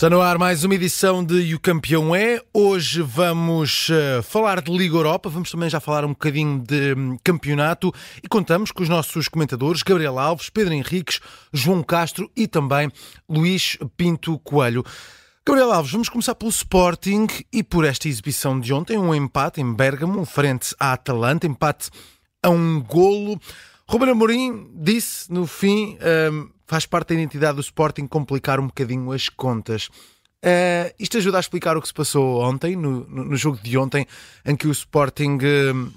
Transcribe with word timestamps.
Está 0.00 0.08
no 0.08 0.22
ar 0.22 0.38
mais 0.38 0.64
uma 0.64 0.74
edição 0.74 1.22
de 1.22 1.34
E 1.42 1.54
o 1.54 1.60
Campeão 1.60 2.16
é. 2.16 2.40
Hoje 2.54 3.02
vamos 3.02 3.90
uh, 3.90 4.22
falar 4.22 4.62
de 4.62 4.74
Liga 4.74 4.96
Europa, 4.96 5.28
vamos 5.28 5.50
também 5.50 5.68
já 5.68 5.78
falar 5.78 6.06
um 6.06 6.14
bocadinho 6.14 6.58
de 6.58 6.94
um, 6.94 7.18
campeonato 7.22 7.92
e 8.24 8.26
contamos 8.26 8.72
com 8.72 8.82
os 8.82 8.88
nossos 8.88 9.28
comentadores 9.28 9.82
Gabriel 9.82 10.18
Alves, 10.18 10.48
Pedro 10.48 10.72
Henriques, 10.72 11.20
João 11.52 11.82
Castro 11.82 12.30
e 12.34 12.48
também 12.48 12.90
Luís 13.28 13.76
Pinto 13.94 14.38
Coelho. 14.38 14.82
Gabriel 15.46 15.70
Alves, 15.70 15.92
vamos 15.92 16.08
começar 16.08 16.34
pelo 16.34 16.50
Sporting 16.50 17.26
e 17.52 17.62
por 17.62 17.84
esta 17.84 18.08
exibição 18.08 18.58
de 18.58 18.72
ontem, 18.72 18.96
um 18.96 19.14
empate 19.14 19.60
em 19.60 19.70
Bergamo, 19.70 20.24
frente 20.24 20.74
à 20.80 20.94
Atalanta, 20.94 21.46
empate 21.46 21.90
a 22.42 22.48
um 22.48 22.80
golo. 22.80 23.38
Ruben 23.86 24.08
Amorim 24.08 24.70
disse 24.76 25.30
no 25.30 25.46
fim. 25.46 25.98
Um, 26.32 26.48
faz 26.70 26.86
parte 26.86 27.08
da 27.08 27.14
identidade 27.14 27.56
do 27.56 27.60
Sporting 27.60 28.06
complicar 28.06 28.60
um 28.60 28.68
bocadinho 28.68 29.10
as 29.10 29.28
contas. 29.28 29.88
Uh, 30.38 30.94
isto 31.00 31.16
ajuda 31.16 31.36
a 31.36 31.40
explicar 31.40 31.76
o 31.76 31.82
que 31.82 31.88
se 31.88 31.92
passou 31.92 32.40
ontem, 32.40 32.76
no, 32.76 33.04
no, 33.08 33.24
no 33.24 33.36
jogo 33.36 33.58
de 33.60 33.76
ontem, 33.76 34.06
em 34.46 34.54
que 34.54 34.68
o 34.68 34.70
Sporting 34.70 35.36
uh, 35.42 35.76
uh, 35.76 35.90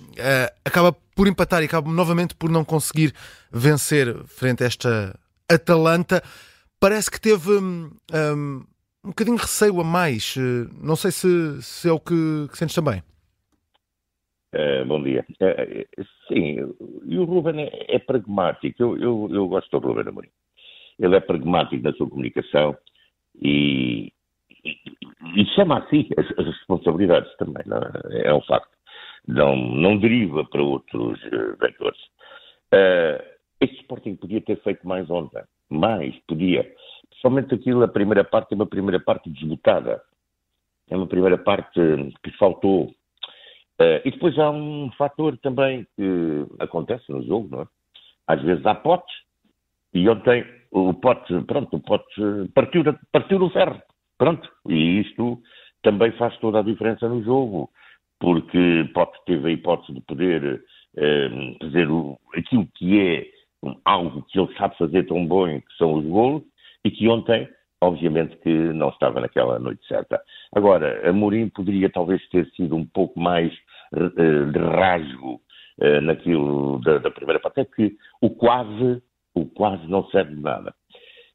acaba 0.66 0.92
por 1.16 1.28
empatar 1.28 1.62
e 1.62 1.66
acaba 1.66 1.92
novamente 1.92 2.34
por 2.34 2.50
não 2.50 2.66
conseguir 2.66 3.14
vencer 3.52 4.16
frente 4.26 4.64
a 4.64 4.66
esta 4.66 5.20
Atalanta. 5.48 6.24
Parece 6.80 7.12
que 7.12 7.22
teve 7.22 7.52
um, 7.52 7.92
um, 8.12 8.66
um 9.04 9.10
bocadinho 9.10 9.38
de 9.38 9.44
receio 9.44 9.80
a 9.80 9.84
mais. 9.84 10.36
não 10.82 10.96
sei 10.96 11.12
se, 11.12 11.62
se 11.62 11.88
é 11.88 11.92
o 11.92 12.00
que, 12.00 12.48
que 12.52 12.58
sentes 12.58 12.74
também. 12.74 13.04
bom 14.88 15.04
dia. 15.04 15.24
sim, 16.28 16.58
e 17.06 17.18
o 17.20 17.26
Ruben 17.26 17.62
é, 17.62 17.96
é 17.96 18.00
pragmático. 18.00 18.82
Eu, 18.82 18.98
eu, 18.98 19.30
eu 19.32 19.48
gosto 19.48 19.80
do 19.80 19.88
Ruben 19.88 20.08
Amorim 20.08 20.30
ele 21.00 21.16
é 21.16 21.20
pragmático 21.20 21.84
na 21.84 21.94
sua 21.94 22.10
comunicação 22.10 22.76
e, 23.42 24.12
e, 24.64 24.78
e 25.36 25.46
chama 25.56 25.80
assim 25.80 26.08
as, 26.18 26.26
as, 26.38 26.46
responsabilidades 26.46 27.36
também, 27.38 27.64
é? 28.12 28.28
é 28.28 28.34
um 28.34 28.42
facto. 28.42 28.72
Não, 29.28 29.56
não 29.56 29.98
deriva 29.98 30.44
para 30.46 30.62
outros 30.62 31.20
uh, 31.26 31.56
vetores. 31.60 32.00
Uh, 32.74 33.24
este 33.62 33.78
Sporting 33.82 34.16
podia 34.16 34.42
ter 34.42 34.62
feito 34.62 34.86
mais 34.86 35.10
ontem, 35.10 35.42
mais, 35.70 36.14
podia. 36.28 36.70
Principalmente 37.10 37.56
aquilo, 37.56 37.84
a 37.84 37.88
primeira 37.88 38.24
parte 38.24 38.52
é 38.52 38.56
uma 38.56 38.66
primeira 38.66 39.00
parte 39.00 39.30
desbotada. 39.30 40.02
É 40.90 40.98
uma 40.98 41.08
primeira 41.08 41.38
parte 41.38 41.80
que 42.22 42.32
faltou. 42.38 42.88
Uh, 43.80 44.04
e 44.04 44.12
depois 44.12 44.38
há 44.38 44.52
um 44.52 44.92
fator 44.98 45.38
também 45.38 45.88
que 45.96 46.46
acontece 46.60 47.10
no 47.10 47.24
jogo, 47.24 47.48
não 47.50 47.62
é? 47.62 47.68
Às 48.28 48.42
vezes 48.42 48.66
há 48.66 48.76
potes, 48.76 49.14
e 49.94 50.08
ontem 50.10 50.46
o 50.74 50.94
pote, 50.94 51.40
pronto, 51.44 51.78
o 51.78 51.80
pote 51.80 52.22
partiu, 52.54 52.84
partiu 53.12 53.42
o 53.42 53.50
ferro. 53.52 53.80
Pronto. 54.18 54.50
E 54.68 55.02
isto 55.02 55.40
também 55.84 56.12
faz 56.14 56.36
toda 56.38 56.60
a 56.60 56.64
diferença 56.64 57.08
no 57.08 57.24
jogo, 57.24 57.70
porque 58.20 58.90
Pote 58.94 59.18
teve 59.26 59.50
a 59.50 59.52
hipótese 59.52 59.94
de 59.94 60.02
poder 60.02 60.64
eh, 60.98 61.30
fazer 61.62 61.90
o, 61.92 62.18
aquilo 62.36 62.68
que 62.76 63.00
é 63.00 63.28
algo 63.86 64.24
que 64.30 64.40
ele 64.40 64.54
sabe 64.56 64.78
fazer 64.78 65.06
tão 65.08 65.26
bom, 65.28 65.48
que 65.48 65.78
são 65.78 65.94
os 65.94 66.06
golos, 66.06 66.44
e 66.86 66.92
que 66.92 67.08
ontem, 67.08 67.48
obviamente, 67.82 68.36
que 68.38 68.50
não 68.50 68.90
estava 68.90 69.20
naquela 69.20 69.60
noite 69.60 69.86
certa. 69.88 70.22
Agora, 70.56 71.08
a 71.08 71.14
Mourinho 71.14 71.52
poderia 71.52 71.90
talvez 71.90 72.26
ter 72.30 72.50
sido 72.52 72.76
um 72.76 72.86
pouco 72.86 73.20
mais 73.20 73.54
eh, 73.94 74.46
de 74.52 74.60
rasgo 74.60 75.42
eh, 75.82 76.02
naquilo 76.02 76.80
da, 76.80 76.98
da 76.98 77.12
primeira 77.12 77.40
parte, 77.40 77.60
é 77.60 77.66
que 77.66 77.96
o 78.22 78.30
quase 78.30 79.02
o 79.34 79.46
quase 79.46 79.88
não 79.88 80.06
serve 80.10 80.36
de 80.36 80.42
nada. 80.42 80.74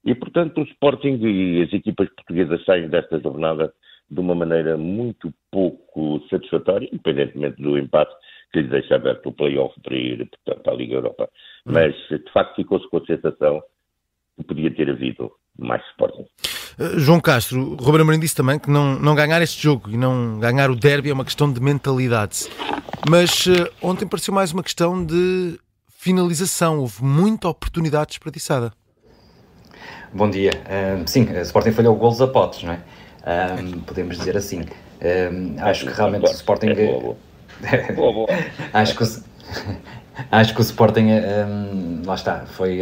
E, 0.05 0.15
portanto, 0.15 0.61
o 0.61 0.65
Sporting 0.65 1.19
e 1.23 1.63
as 1.63 1.73
equipas 1.73 2.09
portuguesas 2.11 2.65
saem 2.65 2.89
desta 2.89 3.19
jornada 3.21 3.73
de 4.11 4.21
uma 4.21 4.35
maneira 4.35 4.77
muito 4.77 5.33
pouco 5.51 6.23
satisfatória, 6.31 6.89
independentemente 6.93 7.61
do 7.61 7.77
empate 7.77 8.15
que 8.53 8.61
lhes 8.61 8.71
deixa 8.71 8.97
aberto 8.97 9.29
o 9.29 9.33
play-off 9.33 9.79
para 9.83 9.95
ir 9.95 10.29
portanto, 10.45 10.71
à 10.71 10.75
Liga 10.75 10.95
Europa. 10.95 11.29
Hum. 11.67 11.73
Mas, 11.73 11.95
de 12.09 12.33
facto, 12.33 12.57
ficou-se 12.57 12.89
com 12.89 12.99
a 12.99 13.07
sensação 13.07 13.63
que 14.37 14.45
podia 14.45 14.71
ter 14.71 14.89
havido 14.89 15.31
mais 15.59 15.83
Sporting. 15.91 16.25
Uh, 16.79 16.99
João 16.99 17.21
Castro, 17.21 17.75
Roberto 17.75 18.03
Amorim 18.03 18.21
disse 18.21 18.37
também 18.37 18.59
que 18.59 18.71
não, 18.71 18.99
não 18.99 19.15
ganhar 19.15 19.43
este 19.43 19.63
jogo 19.63 19.91
e 19.91 19.97
não 19.97 20.39
ganhar 20.39 20.71
o 20.71 20.77
derby 20.77 21.11
é 21.11 21.13
uma 21.13 21.25
questão 21.25 21.53
de 21.53 21.61
mentalidade. 21.61 22.49
Mas 23.11 23.47
uh, 23.47 23.69
ontem 23.83 24.09
pareceu 24.09 24.33
mais 24.33 24.53
uma 24.53 24.63
questão 24.63 25.05
de 25.05 25.59
finalização. 25.99 26.79
Houve 26.79 27.03
muita 27.03 27.49
oportunidade 27.49 28.11
desperdiçada. 28.11 28.73
Bom 30.15 30.31
dia. 30.31 30.53
Um, 30.97 31.07
sim, 31.07 31.29
a 31.37 31.43
Sporting 31.43 31.73
falhou 31.73 31.95
golos 31.97 32.21
a 32.23 32.29
potes, 32.29 32.63
não 32.63 32.73
é? 32.73 32.81
Um, 33.61 33.81
podemos 33.81 34.17
dizer 34.17 34.37
assim. 34.37 34.63
Um, 35.03 35.57
acho 35.59 35.87
que 35.87 35.93
realmente 35.93 36.25
o 36.25 36.31
Sporting. 36.31 36.69
É 36.69 37.93
boa, 37.93 38.13
boa. 38.13 38.29
acho, 38.73 38.97
que 38.97 39.03
o... 39.03 39.07
acho 40.31 40.55
que 40.55 40.61
o 40.61 40.63
Sporting. 40.63 41.09
lá 42.07 42.15
está. 42.15 42.47
Foi 42.47 42.81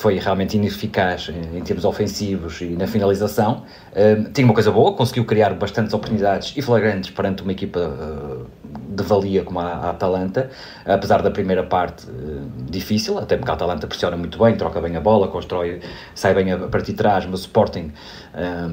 foi 0.00 0.18
realmente 0.18 0.56
ineficaz 0.56 1.28
em 1.28 1.60
termos 1.60 1.84
ofensivos 1.84 2.62
e 2.62 2.70
na 2.70 2.86
finalização. 2.86 3.64
Uh, 3.92 4.30
tinha 4.32 4.46
uma 4.46 4.54
coisa 4.54 4.70
boa, 4.72 4.94
conseguiu 4.94 5.26
criar 5.26 5.52
bastantes 5.52 5.92
oportunidades 5.92 6.54
e 6.56 6.62
flagrantes 6.62 7.10
perante 7.10 7.42
uma 7.42 7.52
equipa 7.52 7.80
uh, 7.80 8.46
de 8.90 9.02
valia 9.02 9.44
como 9.44 9.60
a, 9.60 9.66
a, 9.66 9.90
Atalanta, 9.90 10.50
apesar 10.84 11.22
da 11.22 11.30
primeira 11.30 11.62
parte 11.62 12.06
uh, 12.08 12.50
difícil, 12.68 13.18
até 13.18 13.36
porque 13.36 13.50
a 13.50 13.54
Atalanta 13.54 13.86
pressiona 13.86 14.16
muito 14.16 14.38
bem, 14.38 14.56
troca 14.56 14.80
bem 14.80 14.96
a 14.96 15.00
bola, 15.00 15.28
constrói, 15.28 15.80
sai 16.14 16.34
bem 16.34 16.52
a, 16.52 16.58
partir 16.58 16.92
de 16.92 16.98
trás, 16.98 17.24
mas 17.26 17.40
o 17.40 17.42
Sporting, 17.42 17.92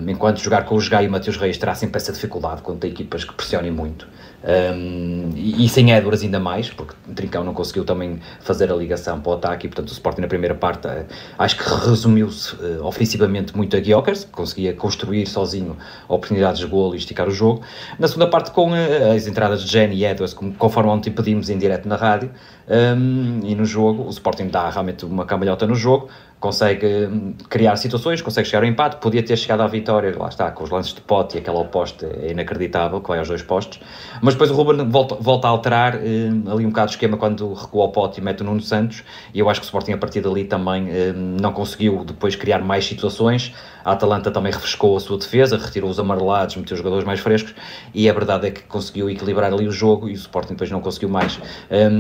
enquanto 0.07 0.39
jogar 0.39 0.66
com 0.66 0.75
o 0.75 0.79
Jogai 0.79 1.05
e 1.05 1.07
o 1.07 1.11
Matheus 1.11 1.38
Reis, 1.38 1.57
terá 1.57 1.73
sempre 1.75 1.97
essa 1.97 2.11
dificuldade 2.11 2.61
quando 2.61 2.79
tem 2.79 2.91
equipas 2.91 3.23
que 3.23 3.33
pressionem 3.33 3.72
muito. 3.72 4.07
Um, 4.47 5.34
e, 5.35 5.66
e, 5.66 5.68
sem 5.68 5.91
Edwards 5.91 6.24
ainda 6.24 6.40
mais, 6.40 6.69
porque 6.69 6.96
Trincão 7.13 7.44
não 7.44 7.53
conseguiu 7.53 7.84
também 7.84 8.22
fazer 8.40 8.72
a 8.72 8.75
ligação 8.75 9.19
para 9.19 9.30
o 9.30 9.35
ataque 9.35 9.66
e 9.66 9.69
portanto 9.69 9.90
o 9.90 9.91
Sporting 9.91 10.22
na 10.22 10.28
primeira 10.28 10.56
parte 10.56 10.88
acho 11.38 11.58
que 11.58 11.63
resumiu-se 11.85 12.56
uh, 12.56 12.85
ofensivamente 12.85 13.58
muito 13.58 13.75
a 13.75 13.81
Gyökeres, 13.81 14.24
conseguia 14.24 14.74
construir 14.74 15.25
sozinho 15.25 15.75
oportunidades 16.08 16.62
de 16.62 16.66
golo 16.66 16.96
e 16.96 16.97
esticar 16.97 17.28
o 17.28 17.31
jogo. 17.31 17.62
Na 18.00 18.08
segunda 18.08 18.30
parte 18.30 18.52
com 18.52 18.72
uh, 18.72 19.12
as 19.13 19.28
entradas 19.28 19.63
de 19.63 19.69
Jenny 19.69 19.97
e 19.97 20.06
Edwards, 20.06 20.34
como, 20.34 20.53
conforme 20.53 20.91
ontem 20.91 21.12
pedimos 21.12 21.50
em 21.50 21.58
direto 21.58 21.85
na 21.85 21.97
rádio, 21.97 22.31
um, 22.69 23.41
e 23.44 23.53
no 23.53 23.66
jogo 23.66 24.03
o 24.03 24.09
Sporting 24.09 24.47
dá 24.47 24.69
realmente 24.69 25.03
uma 25.03 25.25
cambalhota 25.25 25.68
no 25.68 25.75
jogo, 25.75 26.08
consegue 26.40 27.08
hum, 27.08 27.34
criar 27.50 27.75
situações, 27.78 28.22
consegue 28.22 28.48
chegar 28.48 28.64
ao 28.64 28.70
empate, 28.70 28.98
podia 28.98 29.24
ter 29.24 29.36
chegado 29.36 29.62
à 29.62 29.68
vitória, 29.68 30.14
lá 30.18 30.30
está, 30.30 30.52
com 30.52 30.64
os 30.64 30.70
lances 30.70 30.94
de 30.94 31.02
pote 31.02 31.36
e 31.36 31.40
aquela 31.40 31.59
oposta 31.59 32.06
é 32.22 32.31
inacreditável, 32.31 33.02
que 33.02 33.08
vai 33.08 33.18
aos 33.18 33.28
dois 33.28 33.42
postos, 33.42 33.80
mas 34.22 34.36
depois 34.36 34.52
o 34.52 34.53
Ruben 34.53 34.88
volta, 34.88 35.16
volta 35.16 35.47
a 35.47 35.50
alterar 35.50 35.96
hum, 35.96 36.44
ali 36.47 36.66
um 36.66 36.70
bocado 36.70 36.90
o 36.90 36.94
esquema 36.94 37.18
quando 37.18 37.53
recua 37.53 37.84
ao 37.84 37.92
pote 37.92 38.20
e 38.20 38.24
mete 38.24 38.42
o 38.42 38.44
Nuno 38.44 38.62
Santos, 38.62 39.03
e 39.34 39.40
eu 39.40 39.50
acho 39.50 39.59
que 39.62 39.66
o 39.66 39.68
Sporting 39.68 39.94
a 39.94 39.97
partir 39.97 40.22
dali 40.22 40.44
também 40.44 40.84
hum, 40.84 41.38
não 41.42 41.52
conseguiu 41.52 42.03
depois 42.06 42.36
criar 42.36 42.59
mais 42.59 42.86
situações, 42.86 43.53
a 43.84 43.94
Atalanta 43.94 44.30
também 44.30 44.52
refrescou 44.52 44.96
a 44.97 45.00
sua 45.00 45.18
defesa, 45.18 45.58
retirou 45.58 45.90
os 45.90 45.97
amarelados, 46.00 46.56
meteu 46.56 46.76
os 46.76 46.78
jogadores 46.78 47.06
mais 47.06 47.20
frescos, 47.20 47.56
e 47.94 48.08
a 48.09 48.14
verdade 48.14 48.47
é 48.47 48.52
que 48.52 48.62
conseguiu 48.64 49.09
equilibrar 49.09 49.52
ali 49.52 49.68
o 49.68 49.72
jogo, 49.72 50.08
e 50.09 50.12
o 50.12 50.16
Sporting 50.16 50.53
depois 50.53 50.70
não 50.70 50.81
conseguiu 50.81 51.08
mais. 51.08 51.40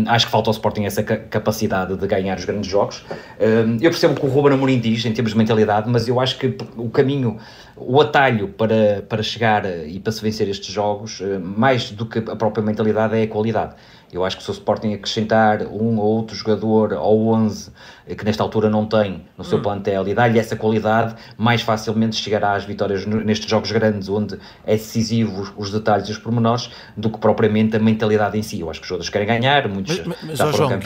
acho 0.07 0.25
que 0.25 0.31
falta 0.31 0.49
ao 0.49 0.51
Sporting 0.51 0.83
essa 0.83 1.01
capacidade 1.01 1.95
de 1.95 2.05
ganhar 2.05 2.37
os 2.37 2.43
grandes 2.43 2.69
jogos. 2.69 3.05
eu 3.39 3.89
percebo 3.89 4.19
que 4.19 4.26
o 4.27 4.29
Ruben 4.29 4.53
Amorim 4.53 4.79
diz, 4.79 5.05
em 5.05 5.13
termos 5.13 5.31
de 5.31 5.37
mentalidade, 5.37 5.89
mas 5.89 6.07
eu 6.07 6.19
acho 6.19 6.37
que 6.37 6.55
o 6.75 6.89
caminho, 6.89 7.37
o 7.75 8.01
atalho 8.01 8.49
para, 8.49 9.03
para 9.07 9.23
chegar 9.23 9.65
e 9.87 9.99
para 9.99 10.11
se 10.11 10.21
vencer 10.21 10.49
estes 10.49 10.73
jogos, 10.73 11.21
eh, 11.21 11.39
mais 11.39 11.91
do 11.91 12.05
que 12.05 12.19
a 12.19 12.35
própria 12.35 12.63
mentalidade, 12.63 13.17
é 13.17 13.23
a 13.23 13.27
qualidade. 13.27 13.75
Eu 14.11 14.23
acho 14.23 14.37
que 14.37 14.43
se 14.43 14.49
o 14.49 14.53
Sporting 14.53 14.93
acrescentar 14.93 15.63
um 15.63 15.97
ou 15.97 16.05
outro 16.05 16.35
jogador 16.35 16.93
ao 16.93 17.17
11 17.17 17.71
eh, 18.05 18.15
que 18.15 18.25
nesta 18.25 18.43
altura 18.43 18.69
não 18.69 18.85
tem 18.85 19.25
no 19.37 19.45
seu 19.45 19.59
hum. 19.59 19.61
plantel 19.61 20.05
e 20.07 20.13
dar-lhe 20.13 20.39
essa 20.39 20.57
qualidade, 20.57 21.15
mais 21.37 21.61
facilmente 21.61 22.17
chegará 22.17 22.53
às 22.53 22.65
vitórias 22.65 23.05
nestes 23.05 23.49
jogos 23.49 23.71
grandes, 23.71 24.09
onde 24.09 24.37
é 24.65 24.73
decisivo 24.73 25.53
os 25.55 25.71
detalhes 25.71 26.09
e 26.09 26.11
os 26.11 26.17
pormenores, 26.17 26.69
do 26.97 27.09
que 27.09 27.17
propriamente 27.17 27.77
a 27.77 27.79
mentalidade 27.79 28.37
em 28.37 28.43
si. 28.43 28.59
Eu 28.59 28.69
acho 28.69 28.81
que 28.81 28.83
os 28.83 28.89
jogadores 28.89 29.09
querem 29.09 29.27
ganhar, 29.27 29.69
muitos. 29.69 29.99
Mas, 29.99 30.17
mas, 30.21 30.39
mas 30.39 30.55
João, 30.55 30.77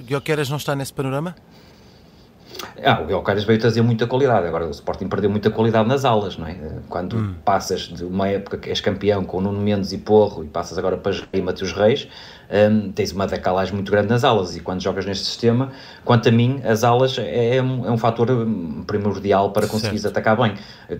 Guioqueras 0.00 0.48
não 0.48 0.58
está 0.58 0.76
nesse 0.76 0.92
panorama? 0.92 1.34
Ah, 2.84 3.00
o 3.00 3.06
Guilherme 3.06 3.44
veio 3.44 3.58
trazer 3.58 3.82
muita 3.82 4.06
qualidade. 4.06 4.46
Agora, 4.46 4.66
o 4.66 4.70
Sporting 4.70 5.08
perdeu 5.08 5.30
muita 5.30 5.50
qualidade 5.50 5.88
nas 5.88 6.04
alas, 6.04 6.36
não 6.36 6.46
é? 6.46 6.56
Quando 6.88 7.16
hum. 7.16 7.34
passas 7.44 7.82
de 7.82 8.04
uma 8.04 8.28
época 8.28 8.58
que 8.58 8.68
és 8.68 8.80
campeão 8.80 9.24
com 9.24 9.38
o 9.38 9.40
Nuno 9.40 9.60
Mendes 9.60 9.92
e 9.92 9.98
Porro 9.98 10.44
e 10.44 10.48
passas 10.48 10.78
agora 10.78 10.96
para 10.96 11.12
e 11.32 11.40
Matheus 11.40 11.72
Reis, 11.72 12.08
um, 12.50 12.92
tens 12.92 13.12
uma 13.12 13.26
decalagem 13.26 13.74
muito 13.74 13.90
grande 13.90 14.08
nas 14.08 14.24
alas. 14.24 14.56
E 14.56 14.60
quando 14.60 14.82
jogas 14.82 15.04
neste 15.04 15.24
sistema, 15.24 15.70
quanto 16.04 16.28
a 16.28 16.32
mim, 16.32 16.60
as 16.64 16.84
alas 16.84 17.18
é, 17.18 17.56
é 17.56 17.62
um, 17.62 17.86
é 17.86 17.90
um 17.90 17.98
fator 17.98 18.30
hum, 18.30 18.84
primordial 18.86 19.50
para 19.50 19.66
conseguires 19.66 20.02
certo. 20.02 20.16
atacar 20.16 20.36
bem. 20.36 20.54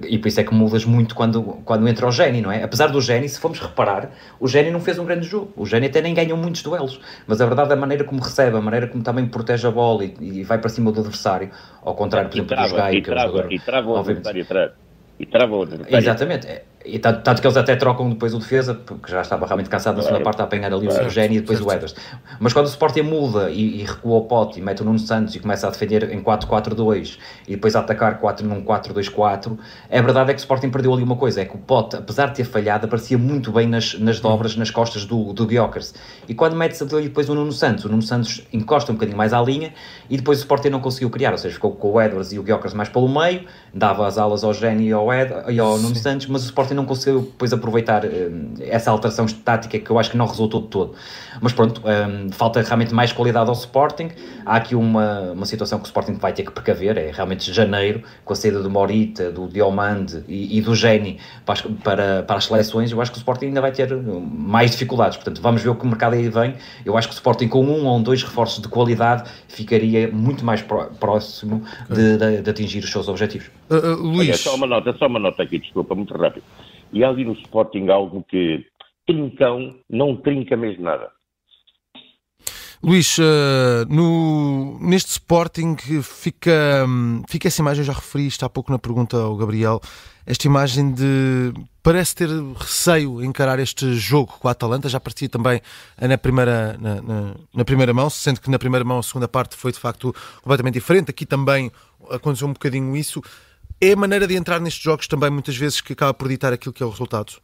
E 0.09 0.19
por 0.19 0.29
isso 0.29 0.41
é 0.41 0.45
que 0.45 0.55
mudas 0.55 0.85
muito 0.85 1.15
quando, 1.15 1.43
quando 1.65 1.89
entra 1.89 2.07
o 2.07 2.11
Geni, 2.13 2.41
não 2.41 2.53
é? 2.53 2.63
Apesar 2.63 2.89
do 2.89 3.01
Geni, 3.01 3.29
se 3.29 3.39
formos 3.39 3.59
reparar, 3.61 4.11
o 4.39 4.47
Geni 4.47 4.71
não 4.71 4.81
fez 4.81 4.99
um 4.99 5.05
grande 5.05 5.27
jogo. 5.27 5.53
O 5.57 5.65
Geni 5.65 5.87
até 5.87 6.01
nem 6.01 6.15
ganhou 6.15 6.37
muitos 6.37 6.63
duelos. 6.63 7.01
Mas 7.27 7.41
a 7.41 7.47
verdade 7.47 7.73
a 7.73 7.77
maneira 7.77 8.05
como 8.05 8.21
recebe, 8.21 8.57
a 8.57 8.61
maneira 8.61 8.87
como 8.87 9.03
também 9.03 9.27
protege 9.27 9.67
a 9.67 9.71
bola 9.71 10.05
e, 10.05 10.15
e 10.21 10.45
vai 10.45 10.59
para 10.59 10.69
cima 10.69 10.93
do 10.93 11.01
adversário, 11.01 11.51
ao 11.83 11.95
contrário, 11.95 12.29
por 12.29 12.37
exemplo, 12.37 12.57
do 12.57 12.75
Gai, 12.75 13.01
que 13.01 13.11
é 13.11 13.15
um 13.15 13.19
jogador... 13.19 13.53
E 13.53 13.59
trava 13.59 13.91
o 13.91 13.97
adversário 13.97 14.43
atrás. 14.43 14.73
e 15.19 15.27
trava 15.27 15.57
outra. 15.57 15.79
Exatamente. 15.89 16.47
É, 16.47 16.65
e 16.89 16.99
tanto, 16.99 17.23
tanto, 17.23 17.41
que 17.41 17.47
eles 17.47 17.57
até 17.57 17.77
trocam 17.77 18.09
depois 18.09 18.33
o 18.33 18.39
defesa, 18.39 18.75
porque 18.75 19.11
já 19.11 19.21
estava 19.21 19.45
realmente 19.47 19.69
cansado 19.69 19.97
na 19.97 20.03
segunda 20.03 20.23
parte 20.23 20.41
a 20.41 20.45
apanhar 20.45 20.73
ali 20.73 20.89
o 20.89 20.91
Eugénio 20.91 21.37
e 21.37 21.41
depois 21.41 21.59
certo. 21.59 21.71
o 21.71 21.75
Edwards. 21.75 21.95
Mas 22.41 22.53
quando 22.53 22.67
o 22.67 22.69
Sporting 22.69 23.03
muda 23.03 23.51
e, 23.51 23.81
e 23.81 23.85
recua 23.85 24.17
o 24.17 24.23
pote 24.23 24.59
e 24.59 24.63
mete 24.63 24.81
o 24.81 24.85
Nuno 24.85 24.99
Santos 24.99 25.35
e 25.35 25.41
começa 25.41 25.67
a 25.67 25.71
defender 25.71 26.11
em 26.11 26.23
4-4-2 26.23 27.19
e 27.47 27.53
depois 27.53 27.77
a 27.77 27.81
atacar 27.81 28.19
4 28.19 28.47
num 28.47 28.65
4-2-4, 28.65 29.59
a 29.91 30.01
verdade 30.01 30.31
é 30.31 30.35
que 30.35 30.39
o 30.39 30.43
Sporting 30.43 30.71
perdeu 30.71 30.95
ali 30.95 31.03
uma 31.03 31.17
coisa, 31.17 31.43
é 31.43 31.45
que 31.45 31.55
o 31.55 31.59
pote, 31.59 31.97
apesar 31.97 32.29
de 32.29 32.37
ter 32.37 32.45
falhado, 32.45 32.87
aparecia 32.87 33.19
muito 33.19 33.53
bem 33.53 33.67
nas, 33.69 33.99
nas 33.99 34.19
dobras, 34.19 34.57
nas 34.57 34.71
costas 34.71 35.05
do, 35.05 35.33
do 35.33 35.47
Guiocas. 35.47 35.95
E 36.27 36.35
quando 36.35 36.57
mete-se 36.57 36.83
ali 36.83 37.05
depois 37.05 37.29
o 37.29 37.35
Nuno 37.35 37.53
Santos, 37.53 37.85
o 37.85 37.89
Nuno 37.89 38.03
Santos 38.03 38.47
encosta 38.53 38.91
um 38.93 38.95
bocadinho 38.95 39.19
mais 39.19 39.33
à 39.33 39.43
linha 39.43 39.75
e 40.09 40.17
depois 40.17 40.39
o 40.39 40.41
Sporting 40.41 40.71
não 40.71 40.81
conseguiu 40.81 41.11
criar, 41.11 41.33
ou 41.33 41.39
seja, 41.39 41.55
ficou 41.55 41.73
com 41.73 41.93
o 41.93 42.01
Edwards 42.01 42.33
e 42.33 42.39
o 42.39 42.43
Guiocas 42.43 42.73
mais 42.73 42.89
pelo 42.89 43.09
meio, 43.09 43.45
dava 43.75 44.07
as 44.07 44.17
alas 44.17 44.43
ao 44.43 44.55
Gênio 44.55 44.87
e 44.87 44.93
ao, 44.93 45.13
Ed, 45.13 45.33
e 45.49 45.61
ao 45.61 45.79
Nuno 45.79 45.95
Santos, 45.95 46.27
mas 46.27 46.43
o 46.43 46.47
Sporting 46.47 46.78
não 46.79 46.87
conseguiu 46.87 47.21
depois 47.21 47.53
aproveitar 47.53 48.05
um, 48.05 48.55
essa 48.61 48.91
alteração 48.91 49.27
tática 49.27 49.79
que 49.79 49.91
eu 49.91 49.99
acho 49.99 50.11
que 50.11 50.17
não 50.17 50.27
resultou 50.27 50.63
de 50.63 50.69
todo. 50.69 50.95
Mas 51.41 51.53
pronto, 51.53 51.83
um, 51.85 52.31
falta 52.31 52.63
realmente 52.63 52.95
mais 52.95 53.13
qualidade 53.13 53.49
ao 53.49 53.55
Sporting. 53.55 54.11
Há 54.47 54.57
aqui 54.57 54.75
uma, 54.75 55.33
uma 55.33 55.47
situação 55.47 55.79
que 55.79 55.85
o 55.85 55.89
Sporting 55.89 56.15
vai 56.15 56.33
ter 56.33 56.45
que 56.45 56.53
precaver, 56.53 56.97
é 56.97 57.11
realmente 57.11 57.53
janeiro, 57.53 58.03
com 58.25 58.33
a 58.33 58.37
saída 58.37 58.63
do 58.63 58.71
Morita, 58.71 59.31
do 59.31 59.49
Diomande 59.49 60.25
e, 60.27 60.59
e 60.59 60.63
do 60.63 60.75
Geni 60.75 61.19
para, 61.45 61.57
para, 61.83 62.23
para 62.23 62.37
as 62.37 62.45
seleções, 62.45 62.93
eu 62.93 63.01
acho 63.01 63.11
que 63.11 63.19
o 63.19 63.21
Sporting 63.21 63.47
ainda 63.47 63.61
vai 63.61 63.73
ter 63.73 63.95
mais 63.97 64.71
dificuldades. 64.71 65.17
Portanto, 65.17 65.43
vamos 65.43 65.63
ver 65.63 65.71
o 65.71 65.75
que 65.75 65.85
o 65.85 65.89
mercado 65.89 66.15
aí 66.15 66.29
vem. 66.29 66.55
Eu 66.85 66.97
acho 66.97 67.09
que 67.09 67.15
o 67.15 67.17
Sporting 67.17 67.49
com 67.49 67.65
um 67.65 67.87
ou 67.87 68.01
dois 68.01 68.23
reforços 68.23 68.63
de 68.63 68.69
qualidade 68.69 69.29
ficaria 69.49 70.09
muito 70.09 70.45
mais 70.45 70.63
próximo 71.01 71.63
de, 71.89 72.17
de, 72.17 72.43
de 72.43 72.51
atingir 72.51 72.85
os 72.85 72.91
seus 72.91 73.09
objetivos. 73.09 73.51
Uh, 73.71 73.75
uh, 73.75 73.95
Luís. 73.97 74.29
Olha, 74.29 74.37
só 74.37 74.55
uma 74.55 74.67
nota, 74.67 74.95
só 74.99 75.07
uma 75.07 75.19
nota 75.19 75.43
aqui, 75.43 75.59
desculpa, 75.59 75.95
muito 75.95 76.17
rápido. 76.17 76.45
E 76.93 77.05
há 77.05 77.09
ali 77.09 77.25
no 77.25 77.33
Sporting 77.33 77.89
algo 77.89 78.25
que 78.29 78.65
trincão 79.07 79.75
não 79.89 80.17
trinca 80.17 80.57
mesmo 80.57 80.85
nada. 80.85 81.11
Luís, 82.81 83.19
uh, 83.19 83.85
no, 83.89 84.79
neste 84.81 85.11
Sporting 85.11 85.77
fica, 86.03 86.87
fica 87.29 87.49
essa 87.49 87.61
imagem, 87.61 87.83
já 87.83 87.93
referi 87.93 88.29
isto 88.29 88.45
há 88.45 88.49
pouco 88.49 88.71
na 88.71 88.79
pergunta 88.79 89.17
ao 89.17 89.37
Gabriel, 89.37 89.81
esta 90.25 90.47
imagem 90.47 90.93
de 90.93 91.53
parece 91.83 92.15
ter 92.15 92.29
receio 92.55 93.25
encarar 93.25 93.59
este 93.59 93.95
jogo 93.95 94.39
com 94.39 94.47
a 94.47 94.53
Atalanta, 94.53 94.89
já 94.89 95.01
partia 95.01 95.29
também 95.29 95.61
na 96.01 96.17
primeira, 96.17 96.77
na, 96.79 97.03
na, 97.03 97.35
na, 97.53 97.65
primeira 97.65 97.93
mão, 97.93 98.09
sendo 98.09 98.41
que 98.41 98.51
na 98.51 98.59
primeira 98.59 98.85
mão 98.85 98.99
a 98.99 99.03
segunda 99.03 99.27
parte 99.27 99.57
foi 99.57 99.73
de 99.73 99.79
facto 99.79 100.15
completamente 100.43 100.75
diferente, 100.75 101.11
aqui 101.11 101.27
também 101.27 101.73
aconteceu 102.11 102.47
um 102.47 102.53
bocadinho 102.53 102.97
isso. 102.97 103.21
É 103.81 103.93
a 103.93 103.97
maneira 103.97 104.27
de 104.27 104.35
entrar 104.35 104.61
nestes 104.61 104.83
jogos 104.83 105.07
também 105.07 105.31
muitas 105.31 105.57
vezes 105.57 105.81
que 105.81 105.93
acaba 105.93 106.13
por 106.13 106.29
ditar 106.29 106.53
aquilo 106.53 106.73
que 106.73 106.83
é 106.83 106.87
o 106.87 106.91
resultado? 106.91 107.35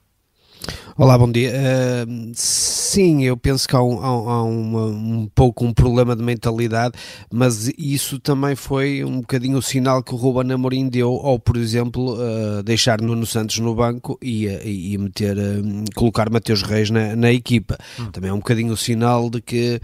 Olá, 0.97 1.17
bom 1.19 1.31
dia. 1.31 1.53
Uh, 1.53 2.33
sim, 2.35 3.25
eu 3.25 3.37
penso 3.37 3.69
que 3.69 3.77
há, 3.77 3.83
um, 3.83 4.01
há 4.01 4.43
uma, 4.43 4.87
um, 4.87 5.29
pouco 5.33 5.65
um 5.65 5.73
problema 5.73 6.17
de 6.17 6.23
mentalidade, 6.23 6.95
mas 7.31 7.69
isso 7.79 8.19
também 8.19 8.57
foi 8.57 9.05
um 9.05 9.21
bocadinho 9.21 9.59
o 9.59 9.63
sinal 9.63 10.03
que 10.03 10.15
o 10.15 10.17
Ruben 10.17 10.53
Amorim 10.53 10.89
deu 10.89 11.11
ao, 11.11 11.39
por 11.39 11.57
exemplo, 11.57 12.15
uh, 12.15 12.63
deixar 12.63 13.01
Nuno 13.01 13.27
Santos 13.27 13.59
no 13.59 13.75
banco 13.75 14.19
e, 14.23 14.47
e 14.47 14.99
meter, 14.99 15.37
uh, 15.37 15.85
colocar 15.95 16.31
Mateus 16.31 16.63
Reis 16.63 16.91
na, 16.91 17.15
na 17.15 17.33
equipa. 17.33 17.77
Hum. 17.99 18.11
Também 18.11 18.31
é 18.31 18.33
um 18.33 18.39
bocadinho 18.39 18.73
o 18.73 18.77
sinal 18.77 19.29
de 19.29 19.41
que 19.41 19.81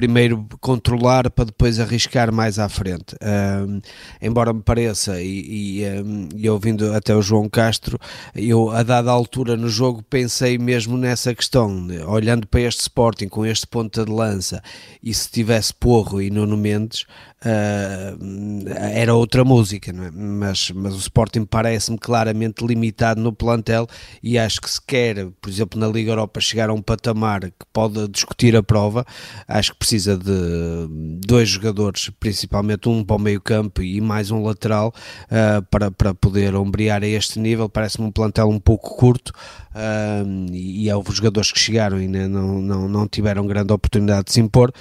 primeiro 0.00 0.46
controlar 0.62 1.28
para 1.28 1.44
depois 1.44 1.78
arriscar 1.78 2.32
mais 2.32 2.58
à 2.58 2.70
frente. 2.70 3.14
Um, 3.22 3.82
embora 4.22 4.50
me 4.50 4.62
pareça, 4.62 5.20
e, 5.20 5.82
e, 5.82 6.00
um, 6.02 6.26
e, 6.34 6.48
ouvindo 6.48 6.94
até 6.94 7.14
o 7.14 7.20
João 7.20 7.50
Castro, 7.50 7.98
eu 8.34 8.70
a 8.70 8.82
dada 8.82 9.10
altura 9.10 9.58
no 9.58 9.68
jogo 9.68 10.02
pensei 10.02 10.56
mesmo 10.56 10.96
nessa 10.96 11.34
questão, 11.34 11.86
olhando 12.06 12.46
para 12.46 12.62
este 12.62 12.80
Sporting 12.80 13.28
com 13.28 13.44
este 13.44 13.66
ponta 13.66 14.02
de 14.02 14.10
lança 14.10 14.62
e 15.02 15.12
se 15.12 15.30
tivesse 15.30 15.74
Porro 15.74 16.22
e 16.22 16.30
Nuno 16.30 16.56
Mendes, 16.56 17.04
uh, 17.44 18.68
era 18.92 19.14
outra 19.14 19.44
música, 19.44 19.90
é? 19.90 20.10
mas, 20.10 20.70
mas 20.70 20.94
o 20.94 20.98
Sporting 20.98 21.44
parece-me 21.44 21.98
claramente 21.98 22.64
limitado 22.64 23.20
no 23.20 23.32
plantel 23.32 23.86
e 24.22 24.38
acho 24.38 24.60
que 24.60 24.70
se 24.70 24.80
quer, 24.80 25.26
por 25.40 25.48
exemplo, 25.50 25.78
na 25.78 25.88
Liga 25.88 26.12
Europa 26.12 26.40
chegar 26.40 26.70
a 26.70 26.72
um 26.72 26.82
patamar 26.82 27.42
que 27.42 27.66
pode 27.72 28.06
discutir 28.08 28.56
a 28.56 28.62
prova, 28.62 29.04
acho 29.48 29.72
que 29.72 29.78
precisa 29.78 30.16
de 30.16 30.88
dois 31.26 31.48
jogadores, 31.48 32.10
principalmente 32.20 32.88
um 32.88 33.04
para 33.04 33.16
o 33.16 33.18
meio 33.18 33.40
campo 33.40 33.82
e 33.82 34.00
mais 34.00 34.30
um 34.30 34.42
lateral 34.42 34.92
uh, 35.26 35.62
para, 35.70 35.90
para 35.90 36.14
poder 36.14 36.54
ombrear 36.54 37.02
a 37.02 37.06
este 37.06 37.38
nível, 37.38 37.68
parece-me 37.68 38.06
um 38.06 38.12
plantel 38.12 38.48
um 38.48 38.60
pouco 38.60 38.96
curto 38.96 39.32
uh, 39.74 40.52
e, 40.52 40.90
houve 40.92 41.12
jogadores 41.12 41.52
que 41.52 41.58
chegaram 41.58 42.00
e 42.00 42.08
não, 42.08 42.60
não, 42.60 42.88
não 42.88 43.08
tiveram 43.08 43.46
grande 43.46 43.72
oportunidade 43.72 44.24
de 44.24 44.32
se 44.32 44.40
impor, 44.40 44.72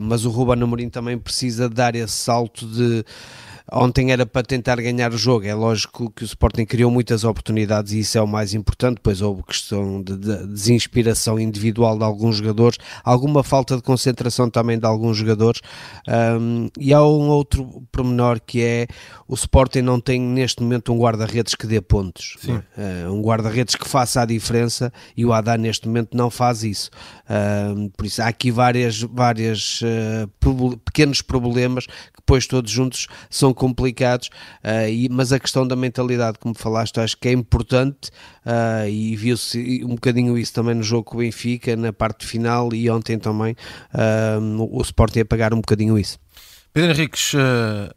mas 0.00 0.24
o 0.24 0.30
Ruben 0.30 0.62
Amorim 0.62 0.88
também 0.88 1.18
precisa 1.18 1.68
dar 1.82 1.96
esse 1.96 2.12
salto 2.14 2.64
de 2.64 3.04
Ontem 3.70 4.12
era 4.12 4.26
para 4.26 4.42
tentar 4.42 4.76
ganhar 4.76 5.12
o 5.12 5.18
jogo. 5.18 5.46
É 5.46 5.54
lógico 5.54 6.10
que 6.10 6.24
o 6.24 6.26
Sporting 6.26 6.64
criou 6.64 6.90
muitas 6.90 7.24
oportunidades 7.24 7.92
e 7.92 8.00
isso 8.00 8.18
é 8.18 8.22
o 8.22 8.26
mais 8.26 8.54
importante. 8.54 8.96
Depois 8.96 9.20
houve 9.20 9.42
questão 9.42 10.02
de, 10.02 10.16
de 10.16 10.46
desinspiração 10.46 11.38
individual 11.38 11.96
de 11.96 12.04
alguns 12.04 12.36
jogadores, 12.36 12.78
alguma 13.04 13.42
falta 13.42 13.76
de 13.76 13.82
concentração 13.82 14.50
também 14.50 14.78
de 14.78 14.86
alguns 14.86 15.16
jogadores. 15.16 15.60
Um, 16.08 16.68
e 16.78 16.92
há 16.92 17.02
um 17.02 17.28
outro 17.28 17.82
pormenor 17.92 18.40
que 18.44 18.62
é 18.62 18.86
o 19.28 19.34
Sporting 19.34 19.82
não 19.82 20.00
tem 20.00 20.20
neste 20.20 20.62
momento 20.62 20.92
um 20.92 20.98
guarda-redes 20.98 21.54
que 21.54 21.66
dê 21.66 21.80
pontos. 21.80 22.36
Uh, 22.46 23.12
um 23.12 23.22
guarda-redes 23.22 23.74
que 23.74 23.88
faça 23.88 24.22
a 24.22 24.24
diferença 24.24 24.92
e 25.16 25.24
o 25.24 25.32
Haddad 25.32 25.60
neste 25.60 25.86
momento 25.86 26.16
não 26.16 26.30
faz 26.30 26.64
isso. 26.64 26.90
Uh, 27.24 27.90
por 27.96 28.06
isso 28.06 28.22
há 28.22 28.26
aqui 28.26 28.50
várias, 28.50 29.00
várias 29.00 29.80
uh, 29.82 30.78
pequenos 30.84 31.22
problemas 31.22 31.86
depois 32.22 32.46
todos 32.46 32.70
juntos 32.70 33.08
são 33.28 33.52
complicados, 33.52 34.28
uh, 34.64 34.88
e, 34.88 35.08
mas 35.10 35.32
a 35.32 35.38
questão 35.38 35.66
da 35.66 35.74
mentalidade, 35.74 36.38
como 36.38 36.54
falaste, 36.54 37.00
acho 37.00 37.16
que 37.18 37.28
é 37.28 37.32
importante 37.32 38.10
uh, 38.46 38.88
e 38.88 39.16
viu-se 39.16 39.84
um 39.84 39.94
bocadinho 39.96 40.38
isso 40.38 40.54
também 40.54 40.74
no 40.74 40.82
jogo 40.82 41.04
com 41.04 41.16
o 41.16 41.20
Benfica, 41.20 41.76
na 41.76 41.92
parte 41.92 42.24
final 42.24 42.72
e 42.72 42.88
ontem 42.88 43.18
também 43.18 43.56
uh, 43.92 44.68
o 44.70 44.80
Sporting 44.82 45.20
a 45.20 45.24
pagar 45.24 45.52
um 45.52 45.58
bocadinho 45.60 45.98
isso. 45.98 46.18
Pedro 46.72 46.92
Henriques, 46.92 47.34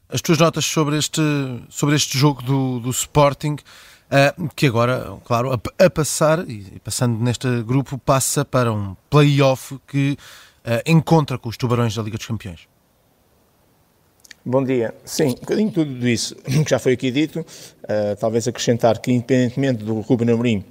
as 0.10 0.22
tuas 0.22 0.38
notas 0.38 0.65
sobre 0.65 0.98
este, 0.98 1.22
sobre 1.70 1.96
este 1.96 2.17
jogo 2.17 2.41
do, 2.41 2.82
do 2.82 2.89
Sporting, 2.89 3.55
que 4.53 4.67
agora, 4.67 5.17
claro, 5.24 5.53
a, 5.53 5.86
a 5.86 5.89
passar, 5.89 6.39
e 6.50 6.77
passando 6.84 7.17
neste 7.24 7.48
grupo, 7.63 7.98
passa 7.98 8.44
para 8.44 8.74
um 8.74 8.94
play-off 9.10 9.79
que 9.88 10.17
encontra 10.86 11.38
com 11.38 11.48
os 11.48 11.55
tubarões 11.55 11.96
da 11.96 12.03
Liga 12.03 12.17
dos 12.17 12.27
Campeões. 12.27 12.67
Bom 14.47 14.63
dia. 14.63 14.93
Sim, 15.03 15.29
um 15.29 15.33
bocadinho 15.33 15.71
tudo 15.71 16.07
isso 16.07 16.35
que 16.35 16.69
já 16.69 16.77
foi 16.77 16.93
aqui 16.93 17.09
dito, 17.09 17.39
uh, 17.39 18.15
talvez 18.19 18.47
acrescentar 18.47 18.99
que 18.99 19.11
independentemente 19.11 19.83
do 19.83 20.01
Ruben 20.01 20.29
Amorim 20.29 20.63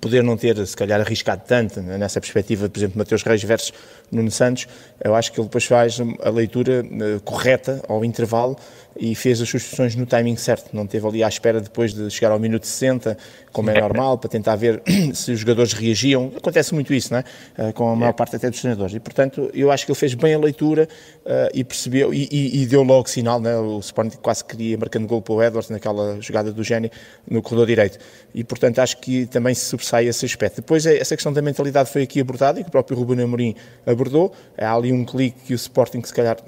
poder 0.00 0.22
não 0.22 0.36
ter, 0.36 0.66
se 0.66 0.76
calhar, 0.76 1.00
arriscado 1.00 1.42
tanto 1.46 1.80
nessa 1.80 2.20
perspectiva, 2.20 2.68
por 2.68 2.78
exemplo, 2.78 2.98
Mateus 2.98 3.22
Reis 3.22 3.42
versus 3.42 3.72
Nuno 4.10 4.30
Santos, 4.30 4.66
eu 5.02 5.14
acho 5.14 5.32
que 5.32 5.40
ele 5.40 5.46
depois 5.46 5.64
faz 5.64 5.98
a 6.22 6.30
leitura 6.30 6.84
uh, 6.84 7.20
correta 7.22 7.82
ao 7.88 8.04
intervalo 8.04 8.56
e 8.96 9.14
fez 9.14 9.40
as 9.40 9.48
substituições 9.48 9.96
no 9.96 10.06
timing 10.06 10.36
certo, 10.36 10.70
não 10.72 10.86
teve 10.86 11.06
ali 11.06 11.24
à 11.24 11.28
espera 11.28 11.60
depois 11.60 11.92
de 11.92 12.08
chegar 12.10 12.30
ao 12.30 12.38
minuto 12.38 12.66
60, 12.66 13.16
como 13.52 13.70
é 13.70 13.80
normal, 13.80 14.18
para 14.18 14.30
tentar 14.30 14.56
ver 14.56 14.82
se 15.14 15.32
os 15.32 15.40
jogadores 15.40 15.72
reagiam. 15.72 16.32
Acontece 16.36 16.74
muito 16.74 16.94
isso, 16.94 17.12
não 17.12 17.18
é? 17.18 17.24
Uh, 17.68 17.72
com 17.72 17.88
a 17.88 17.96
maior 17.96 18.12
parte 18.12 18.36
até 18.36 18.48
dos 18.48 18.60
treinadores. 18.60 18.94
E, 18.94 19.00
portanto, 19.00 19.50
eu 19.52 19.70
acho 19.70 19.84
que 19.84 19.92
ele 19.92 19.98
fez 19.98 20.14
bem 20.14 20.34
a 20.34 20.38
leitura 20.38 20.88
uh, 21.24 21.50
e 21.52 21.64
percebeu, 21.64 22.14
e, 22.14 22.28
e, 22.30 22.62
e, 22.62 22.66
deu 22.66 22.82
logo 22.82 23.08
sinal, 23.08 23.40
né? 23.40 23.56
o 23.56 23.78
Sporting 23.80 24.16
quase 24.18 24.44
queria 24.44 24.78
marcando 24.78 25.06
gol 25.06 25.22
para 25.22 25.34
o 25.34 25.42
Edwards 25.42 25.70
naquela 25.70 26.20
jogada 26.20 26.52
do 26.52 26.62
Gênio 26.62 26.90
no 27.28 27.42
corredor 27.42 27.66
direito. 27.66 27.98
E, 28.34 28.44
portanto, 28.44 28.78
acho 28.78 28.98
que 28.98 29.26
também 29.26 29.54
se 29.54 29.64
sobressai 29.84 30.06
esse 30.06 30.24
aspecto. 30.24 30.56
Depois, 30.56 30.86
é, 30.86 30.98
essa 30.98 31.14
questão 31.14 31.32
da 31.32 31.42
mentalidade 31.42 31.90
foi 31.90 32.02
aqui 32.02 32.20
abordada 32.20 32.58
e 32.58 32.62
que 32.62 32.68
o 32.68 32.72
próprio 32.72 32.96
Ruben 32.96 33.22
Amorim 33.22 33.54
abordou. 33.86 34.32
Há 34.56 34.74
ali 34.74 34.92
um 34.92 35.04
clique 35.04 35.38
que 35.46 35.52
o 35.52 35.56
Sporting, 35.56 36.02
se 36.02 36.12
calhar, 36.12 36.38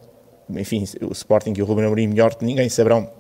enfim, 0.51 0.85
o 1.03 1.13
Sporting 1.13 1.53
e 1.57 1.63
o 1.63 1.65
Ruben 1.65 1.85
Amorim 1.85 2.09
melhor 2.09 2.35
que 2.35 2.45
ninguém 2.45 2.69
saberão 2.69 3.11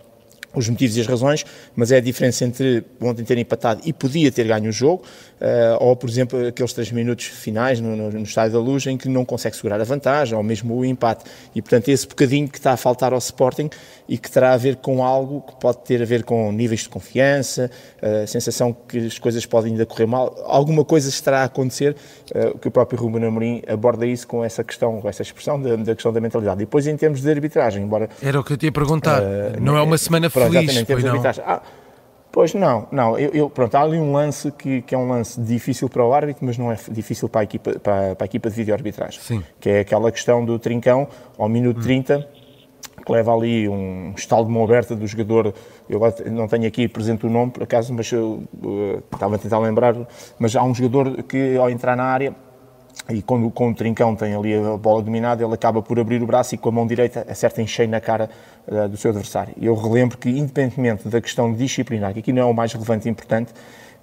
os 0.57 0.69
motivos 0.69 0.97
e 0.97 1.01
as 1.03 1.07
razões, 1.07 1.45
mas 1.77 1.93
é 1.93 1.99
a 1.99 2.01
diferença 2.01 2.45
entre 2.45 2.83
ontem 3.01 3.23
ter 3.25 3.37
empatado 3.37 3.83
e 3.85 3.93
podia 3.93 4.33
ter 4.33 4.47
ganho 4.47 4.71
o 4.71 4.73
jogo, 4.73 5.03
uh, 5.39 5.85
ou, 5.85 5.95
por 5.95 6.09
exemplo, 6.09 6.47
aqueles 6.47 6.73
três 6.73 6.91
minutos 6.91 7.27
finais 7.27 7.79
no, 7.79 7.95
no, 7.95 8.11
no, 8.11 8.23
Estádio 8.23 8.55
da 8.55 8.59
Luz 8.59 8.87
em 8.87 8.97
que 8.97 9.07
não 9.07 9.25
consegue 9.25 9.55
segurar 9.55 9.79
a 9.81 9.85
vantagem, 9.85 10.37
ou 10.37 10.43
mesmo 10.43 10.75
o 10.75 10.85
empate. 10.85 11.25
E, 11.55 11.61
portanto, 11.61 11.89
esse 11.89 12.09
bocadinho 12.09 12.49
que 12.49 12.57
está 12.57 12.73
a 12.73 12.77
faltar 12.77 13.13
ao 13.13 13.19
Sporting 13.19 13.69
e 14.09 14.17
que 14.17 14.31
terá 14.31 14.55
a 14.55 14.57
ver 14.57 14.77
com 14.77 15.05
algo 15.05 15.43
que 15.43 15.61
pode 15.61 15.79
ter 15.79 16.01
a 16.01 16.07
ver 16.07 16.25
com 16.25 16.51
níveis 16.51 16.81
de 16.81 16.89
confiança, 16.89 17.71
uh, 18.03 18.23
a 18.23 18.27
sensação 18.27 18.75
que 18.89 18.99
as 18.99 19.19
coisas 19.19 19.45
podem 19.45 19.73
ainda 19.73 19.85
correr 19.85 20.07
mal, 20.07 20.35
alguma 20.47 20.85
coisa 20.87 21.11
estará 21.11 21.41
a 21.41 21.45
acontecer, 21.45 21.95
uh, 22.35 22.59
que 22.59 22.69
o 22.69 22.71
próprio 22.71 22.99
Ruben 22.99 23.27
Amorim 23.27 23.63
aborda 23.69 24.07
isso 24.07 24.27
com 24.27 24.43
essa 24.43 24.65
questão, 24.65 25.03
com 25.03 25.09
essa 25.09 25.21
expressão 25.21 25.61
da, 25.61 25.77
da 25.77 25.95
questão 25.95 26.13
da 26.15 26.21
mentalidade. 26.21 26.63
E 26.63 26.65
depois, 26.65 26.87
em 26.87 26.97
termos 26.97 27.21
de 27.21 27.31
arbitragem, 27.31 27.83
embora... 27.83 28.09
Era 28.23 28.41
o 28.41 28.45
que 28.45 28.55
eu 28.55 28.57
te 28.57 28.65
ia 28.65 28.73
perguntar, 28.73 29.23
não 29.61 29.77
é 29.77 29.83
uma 29.83 29.99
semsemana 30.31 30.53
feliz, 30.53 30.77
exatamente, 30.77 31.23
pois 31.23 31.37
não? 31.37 31.45
Ah, 31.47 31.63
Pois 32.37 32.53
não, 32.53 32.87
não. 32.93 33.19
Eu, 33.19 33.31
eu, 33.31 33.49
pronto, 33.49 33.75
há 33.75 33.81
ali 33.81 33.99
um 33.99 34.13
lance 34.13 34.53
que, 34.53 34.83
que, 34.83 34.95
é 34.95 34.99
um 34.99 35.09
lance 35.09 35.41
difícil 35.41 35.89
para 35.89 36.05
o 36.05 36.13
árbitro, 36.13 36.45
mas 36.45 36.59
não 36.59 36.71
é 36.71 36.77
difícil 36.91 37.31
para 37.31 37.41
a 37.41 37.45
equipa, 37.45 37.79
para, 37.79 38.15
para 38.15 38.25
a 38.25 38.27
equipa 38.27 38.51
de 38.51 38.57
vídeo-arbitragem. 38.57 39.19
Sim. 39.23 39.43
Que 39.59 39.71
é 39.71 39.81
aquela 39.81 40.13
questão 40.13 40.45
do 40.45 40.59
trincão 40.59 41.09
ao 41.39 41.49
minuto 41.49 41.79
hum. 41.79 41.83
30, 41.83 42.29
que 43.07 43.11
leva 43.11 43.35
ali 43.35 43.67
um 43.67 44.13
estalo 44.15 44.45
de 44.45 44.51
mão 44.51 44.65
aberta 44.65 44.95
do 44.95 45.07
jogador. 45.07 45.55
Eu 45.89 45.99
não 46.31 46.47
tenho 46.47 46.67
aqui 46.67 46.87
presente 46.87 47.25
o 47.25 47.31
nome, 47.31 47.53
por 47.53 47.63
acaso, 47.63 47.95
mas 47.95 48.13
eu 48.13 48.43
uh, 48.63 49.03
estava 49.15 49.37
a 49.37 49.39
tentar 49.39 49.59
lembrar. 49.59 49.97
Mas 50.39 50.55
há 50.55 50.63
um 50.63 50.75
jogador 50.75 51.23
que, 51.23 51.57
ao 51.57 51.71
entrar 51.71 51.97
na 51.97 52.05
área, 52.05 52.35
e 53.09 53.23
quando, 53.23 53.49
quando 53.51 53.73
o 53.73 53.75
Trincão 53.77 54.17
tem 54.17 54.35
ali 54.35 54.55
a 54.55 54.77
bola 54.77 55.01
dominada, 55.01 55.45
ele 55.45 55.55
acaba 55.55 55.81
por 55.81 55.99
abrir 55.99 56.21
o 56.23 56.27
braço 56.27 56.55
e 56.55 56.59
com 56.59 56.69
a 56.69 56.73
mão 56.73 56.87
direita 56.87 57.25
acerta 57.29 57.63
em 57.63 57.67
cheio 57.67 57.89
na 57.89 58.01
cara 58.01 58.29
uh, 58.67 58.89
do 58.89 58.97
seu 58.97 59.11
adversário. 59.11 59.55
Eu 59.61 59.75
relembro 59.77 60.19
que, 60.19 60.29
independentemente 60.29 61.09
da 61.09 61.21
questão 61.21 61.53
disciplinar, 61.53 62.13
que 62.13 62.19
aqui 62.19 62.33
não 62.33 62.43
é 62.43 62.45
o 62.47 62.55
mais 62.55 62.73
relevante 62.73 63.07
e 63.07 63.11
importante, 63.11 63.53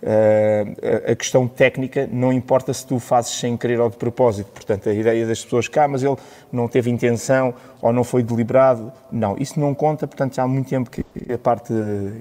uh, 0.04 1.12
a 1.12 1.16
questão 1.16 1.48
técnica 1.48 2.08
não 2.12 2.32
importa 2.32 2.74
se 2.74 2.86
tu 2.86 3.00
fazes 3.00 3.32
sem 3.32 3.58
querer 3.58 3.80
ou 3.80 3.90
de 3.90 3.98
propósito. 3.98 4.52
Portanto, 4.52 4.90
a 4.90 4.94
ideia 4.94 5.26
das 5.26 5.44
pessoas 5.44 5.68
cá, 5.68 5.88
mas 5.88 6.04
ele 6.04 6.16
não 6.52 6.68
teve 6.68 6.90
intenção 6.90 7.54
ou 7.82 7.92
não 7.92 8.04
foi 8.04 8.24
deliberado, 8.24 8.92
não, 9.12 9.36
isso 9.38 9.60
não 9.60 9.74
conta. 9.74 10.06
Portanto, 10.08 10.36
já 10.36 10.44
há 10.44 10.48
muito 10.48 10.70
tempo 10.70 10.90
que 10.90 11.04
a 11.32 11.38
parte 11.38 11.74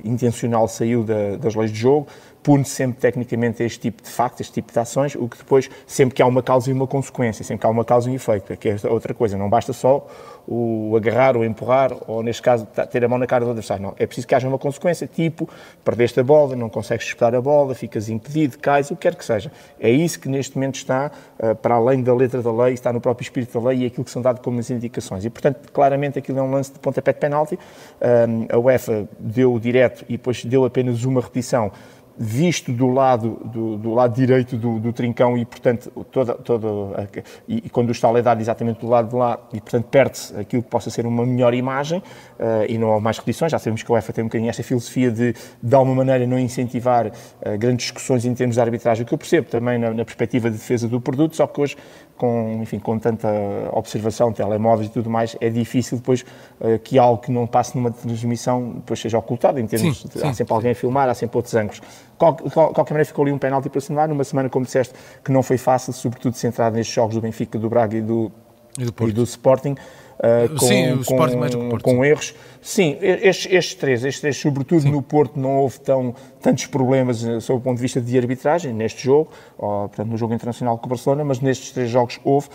intencional 0.04 0.66
saiu 0.68 1.04
da, 1.04 1.36
das 1.36 1.54
leis 1.54 1.70
de 1.70 1.78
jogo 1.78 2.06
pune 2.42 2.64
sempre 2.64 3.00
tecnicamente 3.00 3.62
este 3.62 3.78
tipo 3.78 4.02
de 4.02 4.08
factos, 4.08 4.40
este 4.40 4.54
tipo 4.54 4.72
de 4.72 4.78
ações, 4.78 5.14
o 5.14 5.28
que 5.28 5.38
depois, 5.38 5.70
sempre 5.86 6.14
que 6.14 6.22
há 6.22 6.26
uma 6.26 6.42
causa 6.42 6.70
e 6.70 6.72
uma 6.72 6.86
consequência, 6.86 7.44
sempre 7.44 7.60
que 7.60 7.66
há 7.66 7.70
uma 7.70 7.84
causa 7.84 8.08
e 8.08 8.12
um 8.12 8.16
efeito, 8.16 8.56
que 8.56 8.68
é 8.68 8.76
outra 8.88 9.14
coisa, 9.14 9.38
não 9.38 9.48
basta 9.48 9.72
só 9.72 10.06
o 10.46 10.94
agarrar, 10.96 11.36
o 11.36 11.44
empurrar, 11.44 11.92
ou 12.06 12.22
neste 12.22 12.42
caso 12.42 12.66
ter 12.90 13.04
a 13.04 13.08
mão 13.08 13.18
na 13.18 13.26
cara 13.26 13.44
do 13.44 13.50
adversário, 13.50 13.82
não, 13.82 13.94
é 13.98 14.06
preciso 14.06 14.26
que 14.26 14.34
haja 14.34 14.48
uma 14.48 14.58
consequência, 14.58 15.06
tipo, 15.06 15.48
perdeste 15.84 16.20
a 16.20 16.24
bola, 16.24 16.56
não 16.56 16.68
consegues 16.68 17.04
disputar 17.04 17.34
a 17.34 17.40
bola, 17.40 17.74
ficas 17.74 18.08
impedido, 18.08 18.58
cais, 18.58 18.90
o 18.90 18.96
que 18.96 19.02
quer 19.02 19.14
que 19.14 19.24
seja. 19.24 19.50
É 19.80 19.90
isso 19.90 20.18
que 20.18 20.28
neste 20.28 20.56
momento 20.56 20.76
está, 20.76 21.10
uh, 21.38 21.54
para 21.54 21.76
além 21.76 22.02
da 22.02 22.14
letra 22.14 22.42
da 22.42 22.52
lei, 22.52 22.74
está 22.74 22.92
no 22.92 23.00
próprio 23.00 23.24
espírito 23.24 23.58
da 23.58 23.68
lei 23.68 23.82
e 23.82 23.86
aquilo 23.86 24.04
que 24.04 24.10
são 24.10 24.22
dados 24.22 24.42
como 24.42 24.58
as 24.58 24.70
indicações. 24.70 25.24
E, 25.24 25.30
portanto, 25.30 25.70
claramente 25.72 26.18
aquilo 26.18 26.38
é 26.38 26.42
um 26.42 26.50
lance 26.50 26.72
de 26.72 26.78
pontapé 26.78 27.12
de 27.12 27.18
penalti, 27.18 27.54
uh, 27.54 28.54
a 28.54 28.58
UEFA 28.58 29.08
deu 29.18 29.54
o 29.54 29.60
direto 29.60 30.04
e 30.08 30.12
depois 30.12 30.44
deu 30.44 30.64
apenas 30.64 31.04
uma 31.04 31.20
repetição, 31.20 31.70
visto 32.16 32.72
do 32.72 32.88
lado, 32.88 33.40
do, 33.44 33.76
do 33.76 33.94
lado 33.94 34.14
direito 34.14 34.56
do, 34.56 34.78
do, 34.78 34.92
trincão 34.92 35.36
e, 35.36 35.44
portanto, 35.44 35.90
toda, 36.10 36.34
toda 36.34 37.08
e, 37.48 37.62
e, 37.66 37.70
quando 37.70 37.88
o 37.88 37.92
estalo 37.92 38.18
é 38.18 38.22
dado 38.22 38.40
exatamente 38.40 38.80
do 38.80 38.88
lado 38.88 39.08
de 39.08 39.14
lá 39.14 39.38
e, 39.52 39.60
portanto, 39.60 39.86
perde-se 39.86 40.38
aquilo 40.38 40.62
que 40.62 40.68
possa 40.68 40.90
ser 40.90 41.06
uma 41.06 41.24
melhor 41.24 41.54
imagem 41.54 41.98
uh, 41.98 42.64
e 42.68 42.78
não 42.78 42.94
há 42.94 43.00
mais 43.00 43.18
repetições. 43.18 43.50
Já 43.50 43.58
sabemos 43.58 43.82
que 43.82 43.90
a 43.90 43.94
UEFA 43.94 44.12
tem 44.12 44.24
um 44.24 44.28
bocadinho 44.28 44.50
esta 44.50 44.62
filosofia 44.62 45.10
de, 45.10 45.34
de 45.62 45.74
alguma 45.74 45.96
maneira, 45.96 46.26
não 46.26 46.38
incentivar 46.38 47.06
uh, 47.06 47.12
grandes 47.58 47.84
discussões 47.84 48.24
em 48.24 48.34
termos 48.34 48.56
de 48.56 48.60
arbitragem, 48.60 49.04
que 49.04 49.14
eu 49.14 49.18
percebo 49.18 49.48
também 49.48 49.78
na, 49.78 49.90
na 49.92 50.04
perspectiva 50.04 50.50
de 50.50 50.56
defesa 50.56 50.88
do 50.88 51.00
produto, 51.00 51.36
só 51.36 51.46
que 51.46 51.60
hoje 51.60 51.76
com, 52.16 52.60
enfim, 52.62 52.78
com 52.78 52.98
tanta 52.98 53.28
observação, 53.72 54.32
telemóveis 54.32 54.88
e 54.88 54.92
tudo 54.92 55.10
mais, 55.10 55.36
é 55.40 55.48
difícil 55.48 55.98
depois 55.98 56.24
uh, 56.60 56.78
que 56.78 56.98
algo 56.98 57.20
que 57.20 57.30
não 57.32 57.46
passe 57.46 57.76
numa 57.76 57.90
transmissão 57.90 58.74
depois 58.76 59.00
seja 59.00 59.18
ocultado, 59.18 59.58
em 59.58 59.66
termos 59.66 60.02
sim, 60.02 60.08
de, 60.08 60.14
sim, 60.14 60.26
há 60.26 60.32
sempre 60.32 60.48
sim. 60.48 60.54
alguém 60.54 60.70
a 60.72 60.74
filmar, 60.74 61.08
há 61.08 61.14
sempre 61.14 61.36
outros 61.36 61.54
ângulos. 61.54 61.80
Qual, 62.16 62.36
qual, 62.36 62.72
qualquer 62.72 62.94
maneira 62.94 63.06
ficou 63.06 63.24
ali 63.24 63.32
um 63.32 63.38
penalti 63.38 63.68
para 63.68 63.78
assinalar, 63.78 64.08
numa 64.08 64.24
semana, 64.24 64.48
como 64.48 64.64
disseste, 64.64 64.94
que 65.24 65.32
não 65.32 65.42
foi 65.42 65.58
fácil, 65.58 65.92
sobretudo 65.92 66.36
centrado 66.36 66.76
nestes 66.76 66.94
jogos 66.94 67.14
do 67.14 67.20
Benfica, 67.20 67.58
do 67.58 67.68
Braga 67.68 67.96
e 67.96 68.02
do, 68.02 68.30
e 68.78 68.84
do, 68.84 69.08
e 69.08 69.12
do 69.12 69.22
Sporting, 69.24 69.74
uh, 70.22 70.48
com, 70.56 70.66
Sim, 70.66 70.92
o 70.92 70.96
com, 70.96 71.02
Sporting 71.02 71.36
mais 71.36 71.52
do 71.52 71.58
que 71.58 71.68
Porto, 71.68 71.84
com 71.84 72.04
erros. 72.04 72.34
Sim, 72.60 72.96
estes, 73.00 73.52
estes, 73.52 73.74
três, 73.74 74.04
estes 74.04 74.20
três, 74.20 74.36
sobretudo 74.36 74.82
sim. 74.82 74.90
no 74.90 75.02
Porto, 75.02 75.38
não 75.38 75.56
houve 75.58 75.80
tão, 75.80 76.14
tantos 76.40 76.66
problemas 76.66 77.24
eh, 77.24 77.40
sob 77.40 77.58
o 77.58 77.60
ponto 77.60 77.76
de 77.76 77.82
vista 77.82 78.00
de 78.00 78.16
arbitragem 78.16 78.72
neste 78.72 79.02
jogo, 79.02 79.30
ou, 79.58 79.88
portanto, 79.88 80.08
no 80.08 80.16
jogo 80.16 80.32
internacional 80.32 80.78
com 80.78 80.86
o 80.86 80.88
Barcelona, 80.88 81.24
mas 81.24 81.40
nestes 81.40 81.72
três 81.72 81.90
jogos 81.90 82.20
houve, 82.22 82.48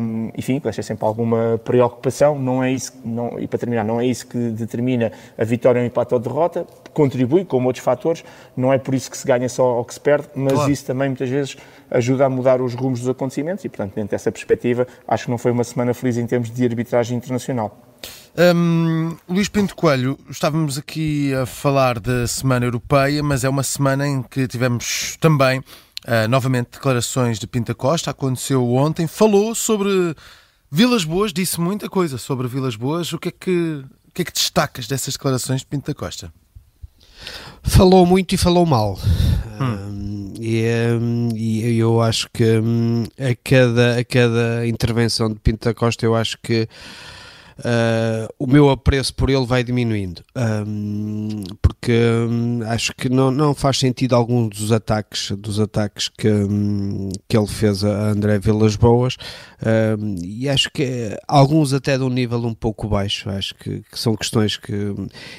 um, 0.00 0.30
enfim, 0.36 0.60
deixa 0.60 0.82
sempre 0.82 1.04
alguma 1.04 1.60
preocupação. 1.64 2.36
Não 2.36 2.64
é 2.64 2.72
isso, 2.72 2.92
não, 3.04 3.38
e 3.38 3.46
para 3.46 3.60
terminar, 3.60 3.84
não 3.84 4.00
é 4.00 4.06
isso 4.06 4.26
que 4.26 4.36
determina 4.50 5.12
a 5.38 5.44
vitória, 5.44 5.80
ou 5.80 5.86
empate 5.86 6.14
ou 6.14 6.18
derrota, 6.18 6.66
contribui, 6.94 7.44
como 7.44 7.66
outros 7.66 7.84
fatores, 7.84 8.24
não 8.56 8.72
é 8.72 8.78
por 8.78 8.94
isso 8.94 9.10
que 9.10 9.18
se 9.18 9.26
ganha 9.26 9.48
só 9.48 9.76
ou 9.76 9.84
que 9.84 9.92
se 9.92 10.00
perde, 10.00 10.28
mas 10.34 10.52
claro. 10.54 10.72
isso 10.72 10.86
também 10.86 11.08
muitas 11.08 11.28
vezes 11.28 11.56
ajuda 11.90 12.26
a 12.26 12.30
mudar 12.30 12.62
os 12.62 12.74
rumos 12.74 13.00
dos 13.00 13.08
acontecimentos 13.08 13.64
e, 13.64 13.68
portanto, 13.68 13.94
dentro 13.94 14.12
dessa 14.12 14.32
perspectiva, 14.32 14.86
acho 15.06 15.24
que 15.24 15.30
não 15.30 15.38
foi 15.38 15.50
uma 15.50 15.64
semana 15.64 15.92
feliz 15.92 16.16
em 16.16 16.26
termos 16.26 16.50
de 16.50 16.64
arbitragem 16.64 17.16
internacional. 17.16 17.78
Um, 18.36 19.16
Luís 19.28 19.48
Pinto 19.48 19.76
Coelho, 19.76 20.18
estávamos 20.28 20.76
aqui 20.76 21.32
a 21.34 21.46
falar 21.46 22.00
da 22.00 22.26
Semana 22.26 22.66
Europeia, 22.66 23.22
mas 23.22 23.44
é 23.44 23.48
uma 23.48 23.62
semana 23.62 24.06
em 24.08 24.22
que 24.22 24.48
tivemos 24.48 25.16
também 25.20 25.60
uh, 25.60 26.28
novamente 26.28 26.70
declarações 26.72 27.38
de 27.38 27.46
Pinta 27.46 27.74
Costa. 27.74 28.10
Aconteceu 28.10 28.74
ontem, 28.74 29.06
falou 29.06 29.54
sobre 29.54 30.16
Vilas 30.70 31.04
Boas, 31.04 31.32
disse 31.32 31.60
muita 31.60 31.88
coisa 31.88 32.18
sobre 32.18 32.48
Vilas 32.48 32.74
Boas. 32.74 33.12
O 33.12 33.18
que 33.18 33.28
é 33.28 33.32
que, 33.32 33.84
o 34.08 34.12
que, 34.12 34.22
é 34.22 34.24
que 34.24 34.32
destacas 34.32 34.88
dessas 34.88 35.14
declarações 35.14 35.60
de 35.60 35.66
Pinta 35.68 35.94
Costa? 35.94 36.32
Falou 37.64 38.06
muito 38.06 38.34
e 38.34 38.38
falou 38.38 38.64
mal. 38.64 38.98
Hum. 39.60 40.32
e, 40.38 40.64
um, 41.00 41.28
e, 41.34 41.78
eu 41.78 42.00
acho 42.00 42.28
que 42.32 42.44
um, 42.58 43.04
a, 43.18 43.34
cada, 43.42 43.98
a 43.98 44.04
cada 44.04 44.66
intervenção 44.66 45.28
de 45.28 45.36
Pinta 45.36 45.72
Costa, 45.72 46.04
eu 46.04 46.14
acho 46.14 46.38
que 46.42 46.68
uh, 47.58 48.32
o 48.38 48.46
meu 48.46 48.70
apreço 48.70 49.14
por 49.14 49.30
ele 49.30 49.46
vai 49.46 49.62
diminuindo. 49.62 50.22
Um, 50.36 51.42
porque 51.60 51.92
um, 51.92 52.60
acho 52.66 52.94
que 52.94 53.08
não, 53.08 53.30
não 53.30 53.54
faz 53.54 53.78
sentido 53.78 54.14
alguns 54.14 54.56
dos 54.56 54.72
ataques, 54.72 55.30
dos 55.32 55.60
ataques 55.60 56.08
que, 56.08 56.28
um, 56.28 57.10
que 57.28 57.36
ele 57.36 57.46
fez 57.46 57.84
a 57.84 58.08
André 58.08 58.38
Vilas 58.38 58.76
Boas 58.76 59.16
e 60.22 60.48
acho 60.48 60.70
que 60.70 61.16
alguns 61.26 61.72
até 61.72 61.96
de 61.96 62.04
um 62.04 62.10
nível 62.10 62.44
um 62.44 62.52
pouco 62.52 62.86
baixo, 62.86 63.30
acho 63.30 63.54
que, 63.54 63.80
que 63.80 63.98
são 63.98 64.14
questões 64.14 64.56
que 64.58 64.74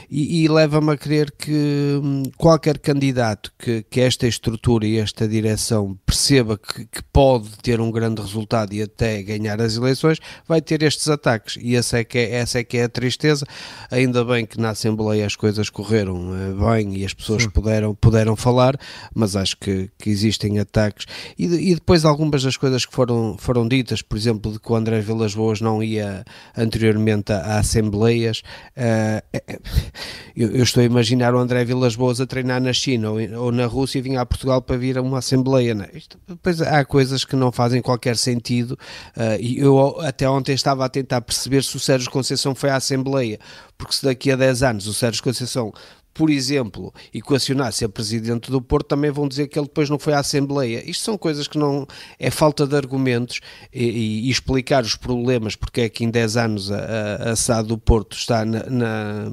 e, 0.10 0.44
e 0.44 0.48
leva-me 0.48 0.92
a 0.94 0.98
crer 0.98 1.32
que 1.32 2.00
hum, 2.04 2.24
qualquer 2.38 2.80
candidato 2.80 3.52
que, 3.58 3.84
que 3.84 4.02
esta 4.02 4.28
estrutura 4.28 4.86
e 4.86 4.98
esta 4.98 5.28
direção 5.28 5.98
perceba 6.06 6.58
que, 6.58 6.86
que 6.86 7.04
pode 7.14 7.50
ter 7.62 7.80
um 7.80 7.92
grande 7.92 8.22
resultado 8.22 8.74
e 8.74 8.82
até 8.82 9.22
ganhar 9.22 9.62
as 9.62 9.76
eleições, 9.76 10.20
vai 10.48 10.62
ter 10.62 10.82
estes 10.84 11.08
ataques 11.08 11.58
e 11.62 11.76
essa 11.76 12.00
é 12.00 12.04
que 12.06 12.18
é, 12.18 12.36
essa 12.36 12.60
é, 12.60 12.64
que 12.64 12.78
é 12.78 12.84
a 12.84 12.90
tristeza. 12.90 13.46
Ainda 13.92 14.24
bem 14.24 14.46
que 14.46 14.60
na 14.60 14.70
Assembleia 14.70 15.26
as 15.26 15.36
coisas 15.36 15.70
correram 15.70 16.32
eh, 16.36 16.54
bem 16.54 16.98
e 16.98 17.06
as 17.06 17.14
pessoas 17.14 17.46
puderam, 17.48 17.94
puderam 17.96 18.36
falar, 18.36 18.78
mas 19.14 19.36
acho 19.36 19.58
que, 19.58 19.90
que 19.98 20.10
existem 20.10 20.60
ataques. 20.60 21.06
E, 21.38 21.46
e, 21.46 21.76
depois 21.76 22.06
algumas 22.06 22.44
das 22.44 22.58
coisas 22.58 22.86
que 22.86 22.94
foram, 22.94 23.36
foram 23.38 23.68
ditas, 23.68 24.02
por 24.02 24.18
exemplo, 24.18 24.52
de 24.52 24.60
que 24.60 24.72
o 24.72 24.76
André 24.76 25.02
Vilas 25.02 25.36
Boas 25.36 25.62
não 25.62 25.84
ia 25.84 26.24
anteriormente 26.56 27.34
a, 27.34 27.38
a 27.38 27.60
Assembleias, 27.60 28.42
uh, 28.78 29.40
eu, 30.36 30.52
eu, 30.52 30.64
estou 30.64 30.82
a 30.82 30.86
imaginar 30.86 31.34
o 31.34 31.40
André 31.40 31.66
Vilas 31.66 31.96
Boas 31.96 32.22
a 32.22 32.26
treinar 32.26 32.62
na 32.62 32.74
China 32.74 33.12
ou, 33.12 33.18
ou 33.38 33.52
na 33.52 33.66
Rússia 33.66 34.00
e 34.00 34.02
vir 34.02 34.18
a 34.18 34.26
Portugal 34.26 34.62
para 34.62 34.78
vir 34.78 34.98
a 34.98 35.02
uma 35.02 35.20
Assembleia. 35.20 35.74
Né? 35.74 35.88
Isto, 35.94 36.18
depois 36.28 36.62
há 36.62 36.84
coisas 36.86 37.26
que 37.26 37.36
não 37.36 37.52
fazem 37.52 37.82
qualquer 37.82 38.18
sentido 38.18 38.78
uh, 39.18 39.40
e 39.40 39.60
eu 39.60 40.00
até 40.02 40.30
ontem 40.30 40.54
estava 40.54 40.86
a 40.86 40.90
tentar 40.90 41.22
perceber 41.22 41.64
se 41.64 41.76
o 41.76 41.80
Sérgio 41.96 42.12
Conceição 42.12 42.54
foi 42.54 42.70
à 42.70 42.76
Assembleia, 42.76 43.40
porque 43.78 43.96
se 43.96 44.04
daqui 44.04 44.30
a 44.30 44.36
10 44.36 44.64
anos 44.64 44.88
o 44.88 44.94
Sérgio 44.94 45.24
Conceição 45.24 45.74
por 46.16 46.30
exemplo, 46.30 46.94
equacionar 47.14 47.74
ser 47.74 47.90
presidente 47.90 48.50
do 48.50 48.62
Porto, 48.62 48.88
também 48.88 49.12
vão 49.12 49.28
dizer 49.28 49.50
que 49.50 49.60
ele 49.60 49.68
depois 49.68 49.90
não 49.90 50.00
foi 50.00 50.14
à 50.14 50.20
Assembleia. 50.20 50.82
Isto 50.90 51.04
são 51.04 51.18
coisas 51.18 51.46
que 51.46 51.58
não. 51.58 51.86
é 52.18 52.32
falta 52.32 52.66
de 52.66 52.74
argumentos 52.74 53.42
e, 53.72 54.28
e 54.28 54.30
explicar 54.30 54.84
os 54.84 54.96
problemas, 54.96 55.58
porque 55.58 55.82
é 55.82 55.90
que 55.90 56.06
em 56.06 56.10
10 56.10 56.38
anos 56.38 56.72
a, 56.72 56.78
a, 56.78 57.32
a 57.32 57.36
SAD 57.36 57.68
do 57.68 57.78
Porto 57.78 58.16
está 58.16 58.46
na, 58.46 58.64
na, 58.70 59.26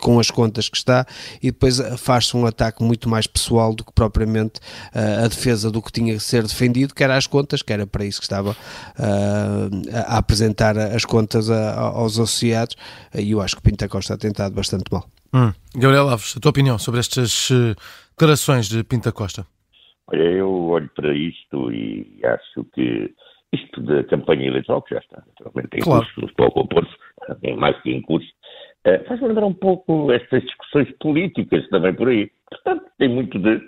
com 0.00 0.18
as 0.18 0.32
contas 0.32 0.68
que 0.68 0.76
está 0.76 1.06
e 1.40 1.52
depois 1.52 1.78
faz-se 1.96 2.36
um 2.36 2.44
ataque 2.44 2.82
muito 2.82 3.08
mais 3.08 3.28
pessoal 3.28 3.72
do 3.72 3.84
que 3.84 3.92
propriamente 3.92 4.60
a, 4.92 5.24
a 5.24 5.28
defesa 5.28 5.70
do 5.70 5.80
que 5.80 5.92
tinha 5.92 6.14
que 6.14 6.22
ser 6.24 6.42
defendido, 6.42 6.92
que 6.92 7.04
era 7.04 7.16
as 7.16 7.28
contas, 7.28 7.62
que 7.62 7.72
era 7.72 7.86
para 7.86 8.04
isso 8.04 8.18
que 8.18 8.26
estava 8.26 8.56
a, 8.98 10.18
apresentar 10.18 10.76
as 10.76 11.04
contas 11.04 11.48
aos 11.48 12.14
associados, 12.14 12.74
e 13.14 13.30
eu 13.30 13.40
acho 13.40 13.54
que 13.54 13.62
Pinta 13.62 13.88
Costa 13.88 14.18
tem 14.18 14.32
tentado 14.32 14.54
bastante 14.56 14.84
mal. 14.90 15.08
Hum. 15.34 15.52
Gabriel 15.74 16.08
Alves, 16.08 16.36
a 16.36 16.40
tua 16.40 16.50
opinião 16.50 16.78
sobre 16.78 17.00
estas 17.00 17.50
uh, 17.50 17.74
declarações 18.10 18.68
de 18.68 18.84
Pinta 18.84 19.10
Costa? 19.10 19.44
Olha, 20.06 20.22
eu 20.22 20.48
olho 20.68 20.88
para 20.94 21.12
isto 21.12 21.72
e 21.72 22.20
acho 22.24 22.64
que 22.72 23.12
isto 23.52 23.82
da 23.82 24.04
campanha 24.04 24.46
eleitoral, 24.46 24.82
que 24.82 24.94
já 24.94 25.00
está 25.00 25.24
naturalmente 25.26 25.76
em 25.76 25.80
claro. 25.80 26.04
curso, 26.04 26.26
estou 26.26 26.46
a 26.46 26.50
compor-se, 26.52 26.94
é 27.42 27.56
mais 27.56 27.80
que 27.82 27.90
em 27.90 28.00
curso, 28.02 28.28
uh, 28.86 29.04
faz-me 29.08 29.26
lembrar 29.26 29.46
um 29.46 29.54
pouco 29.54 30.12
estas 30.12 30.40
discussões 30.44 30.88
políticas 31.00 31.68
também 31.68 31.92
por 31.92 32.08
aí. 32.08 32.30
Portanto, 32.48 32.84
tem 32.96 33.08
muito 33.08 33.36
de. 33.36 33.60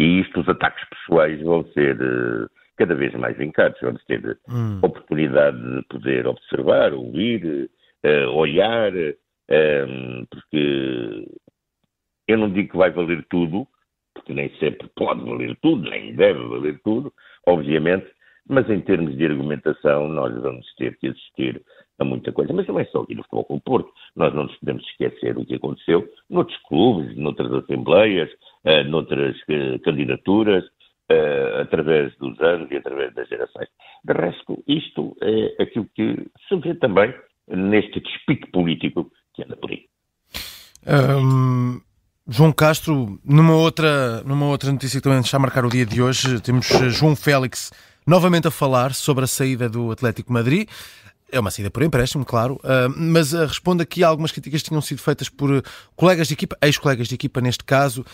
E 0.00 0.22
isto, 0.22 0.40
os 0.40 0.48
ataques 0.48 0.84
pessoais 0.88 1.40
vão 1.42 1.64
ser 1.72 2.00
uh, 2.02 2.50
cada 2.76 2.96
vez 2.96 3.14
mais 3.14 3.36
vincados, 3.36 3.78
vamos 3.80 4.02
ter 4.06 4.38
hum. 4.48 4.80
oportunidade 4.82 5.56
de 5.56 5.82
poder 5.82 6.26
observar, 6.26 6.92
ouvir, 6.94 7.70
olhar, 8.34 8.92
um, 9.52 10.26
porque 10.30 11.26
Eu 12.28 12.38
não 12.38 12.50
digo 12.50 12.70
que 12.70 12.76
vai 12.76 12.90
valer 12.90 13.24
tudo, 13.28 13.66
porque 14.14 14.32
nem 14.32 14.48
sempre 14.58 14.88
pode 14.96 15.24
valer 15.24 15.56
tudo, 15.60 15.88
nem 15.88 16.14
deve 16.14 16.42
valer 16.46 16.80
tudo, 16.82 17.12
obviamente, 17.46 18.06
mas 18.48 18.68
em 18.70 18.80
termos 18.80 19.16
de 19.16 19.24
argumentação 19.24 20.08
nós 20.08 20.34
vamos 20.40 20.66
ter 20.76 20.96
que 20.98 21.08
assistir 21.08 21.62
a 21.98 22.04
muita 22.04 22.32
coisa. 22.32 22.52
Mas 22.52 22.66
não 22.66 22.78
é 22.78 22.84
só 22.86 23.02
aqui 23.02 23.14
no 23.14 23.22
Futebol 23.22 23.44
com 23.44 23.56
o 23.56 23.60
Porto. 23.60 23.92
Nós 24.16 24.34
não 24.34 24.44
nos 24.44 24.56
podemos 24.56 24.84
esquecer 24.88 25.36
o 25.36 25.44
que 25.44 25.54
aconteceu 25.54 26.08
noutros 26.28 26.58
clubes, 26.68 27.16
noutras 27.16 27.52
assembleias, 27.52 28.30
uh, 28.64 28.84
noutras 28.88 29.36
uh, 29.42 29.78
candidaturas, 29.84 30.64
uh, 30.64 31.60
através 31.60 32.16
dos 32.16 32.40
anos 32.40 32.70
e 32.70 32.76
através 32.76 33.14
das 33.14 33.28
gerações. 33.28 33.68
De 34.04 34.12
resto, 34.12 34.62
isto 34.66 35.16
é 35.22 35.62
aquilo 35.62 35.86
que 35.94 36.26
se 36.48 36.56
vê 36.56 36.74
também 36.74 37.14
neste 37.48 38.00
despique 38.00 38.50
político 38.50 39.10
que 39.34 39.42
anda 39.42 39.56
por 39.56 39.70
aí. 39.70 39.88
João 42.28 42.52
Castro, 42.52 43.20
numa 43.24 43.54
outra, 43.54 44.22
numa 44.24 44.46
outra 44.46 44.70
notícia 44.70 45.00
que 45.00 45.04
também 45.04 45.20
está 45.20 45.36
a 45.36 45.40
marcar 45.40 45.64
o 45.64 45.68
dia 45.68 45.84
de 45.84 46.00
hoje, 46.00 46.40
temos 46.40 46.66
João 46.90 47.16
Félix 47.16 47.72
novamente 48.06 48.46
a 48.46 48.50
falar 48.50 48.94
sobre 48.94 49.24
a 49.24 49.26
saída 49.26 49.68
do 49.68 49.90
Atlético 49.90 50.32
Madrid. 50.32 50.68
É 51.30 51.40
uma 51.40 51.50
saída 51.50 51.70
por 51.70 51.82
empréstimo, 51.82 52.26
claro, 52.26 52.60
uh, 52.62 52.92
mas 52.94 53.32
uh, 53.32 53.46
responde 53.46 53.82
aqui 53.82 54.04
a 54.04 54.08
algumas 54.08 54.30
críticas 54.30 54.62
que 54.62 54.68
tinham 54.68 54.82
sido 54.82 54.98
feitas 55.00 55.30
por 55.30 55.50
uh, 55.50 55.62
colegas 55.96 56.28
de 56.28 56.34
equipa, 56.34 56.56
ex-colegas 56.60 57.08
de 57.08 57.14
equipa 57.14 57.40
neste 57.40 57.64
caso. 57.64 58.04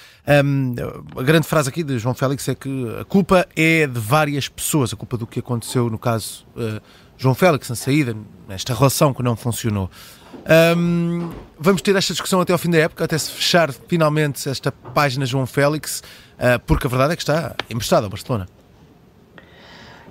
Um, 0.45 0.75
a 1.19 1.23
grande 1.25 1.47
frase 1.47 1.69
aqui 1.69 1.83
de 1.83 1.99
João 1.99 2.15
Félix 2.15 2.49
é 2.49 2.55
que 2.55 2.71
a 3.01 3.05
culpa 3.05 3.47
é 3.57 3.89
de 3.89 3.99
várias 3.99 4.49
pessoas, 4.49 4.93
a 4.93 4.97
culpa 4.97 5.17
do 5.17 5.27
que 5.27 5.41
aconteceu 5.41 5.91
no 5.91 5.99
caso 5.99 6.47
João 7.17 7.35
Félix 7.35 7.69
na 7.69 7.75
saída, 7.75 8.17
nesta 8.47 8.73
relação 8.73 9.13
que 9.13 9.23
não 9.25 9.35
funcionou. 9.35 9.91
Um, 10.77 11.31
vamos 11.59 11.83
ter 11.83 11.95
esta 11.97 12.13
discussão 12.13 12.41
até 12.41 12.53
ao 12.53 12.59
fim 12.59 12.71
da 12.71 12.79
época, 12.79 13.05
até 13.05 13.17
se 13.19 13.31
fechar 13.31 13.73
finalmente 13.73 14.49
esta 14.49 14.73
página 14.73 15.27
João 15.27 15.47
Félix, 15.47 16.03
porque 16.67 16.87
a 16.87 16.91
verdade 16.91 17.13
é 17.13 17.17
que 17.17 17.23
está 17.23 17.55
emprestado 17.69 18.05
ao 18.05 18.11
Barcelona. 18.11 18.47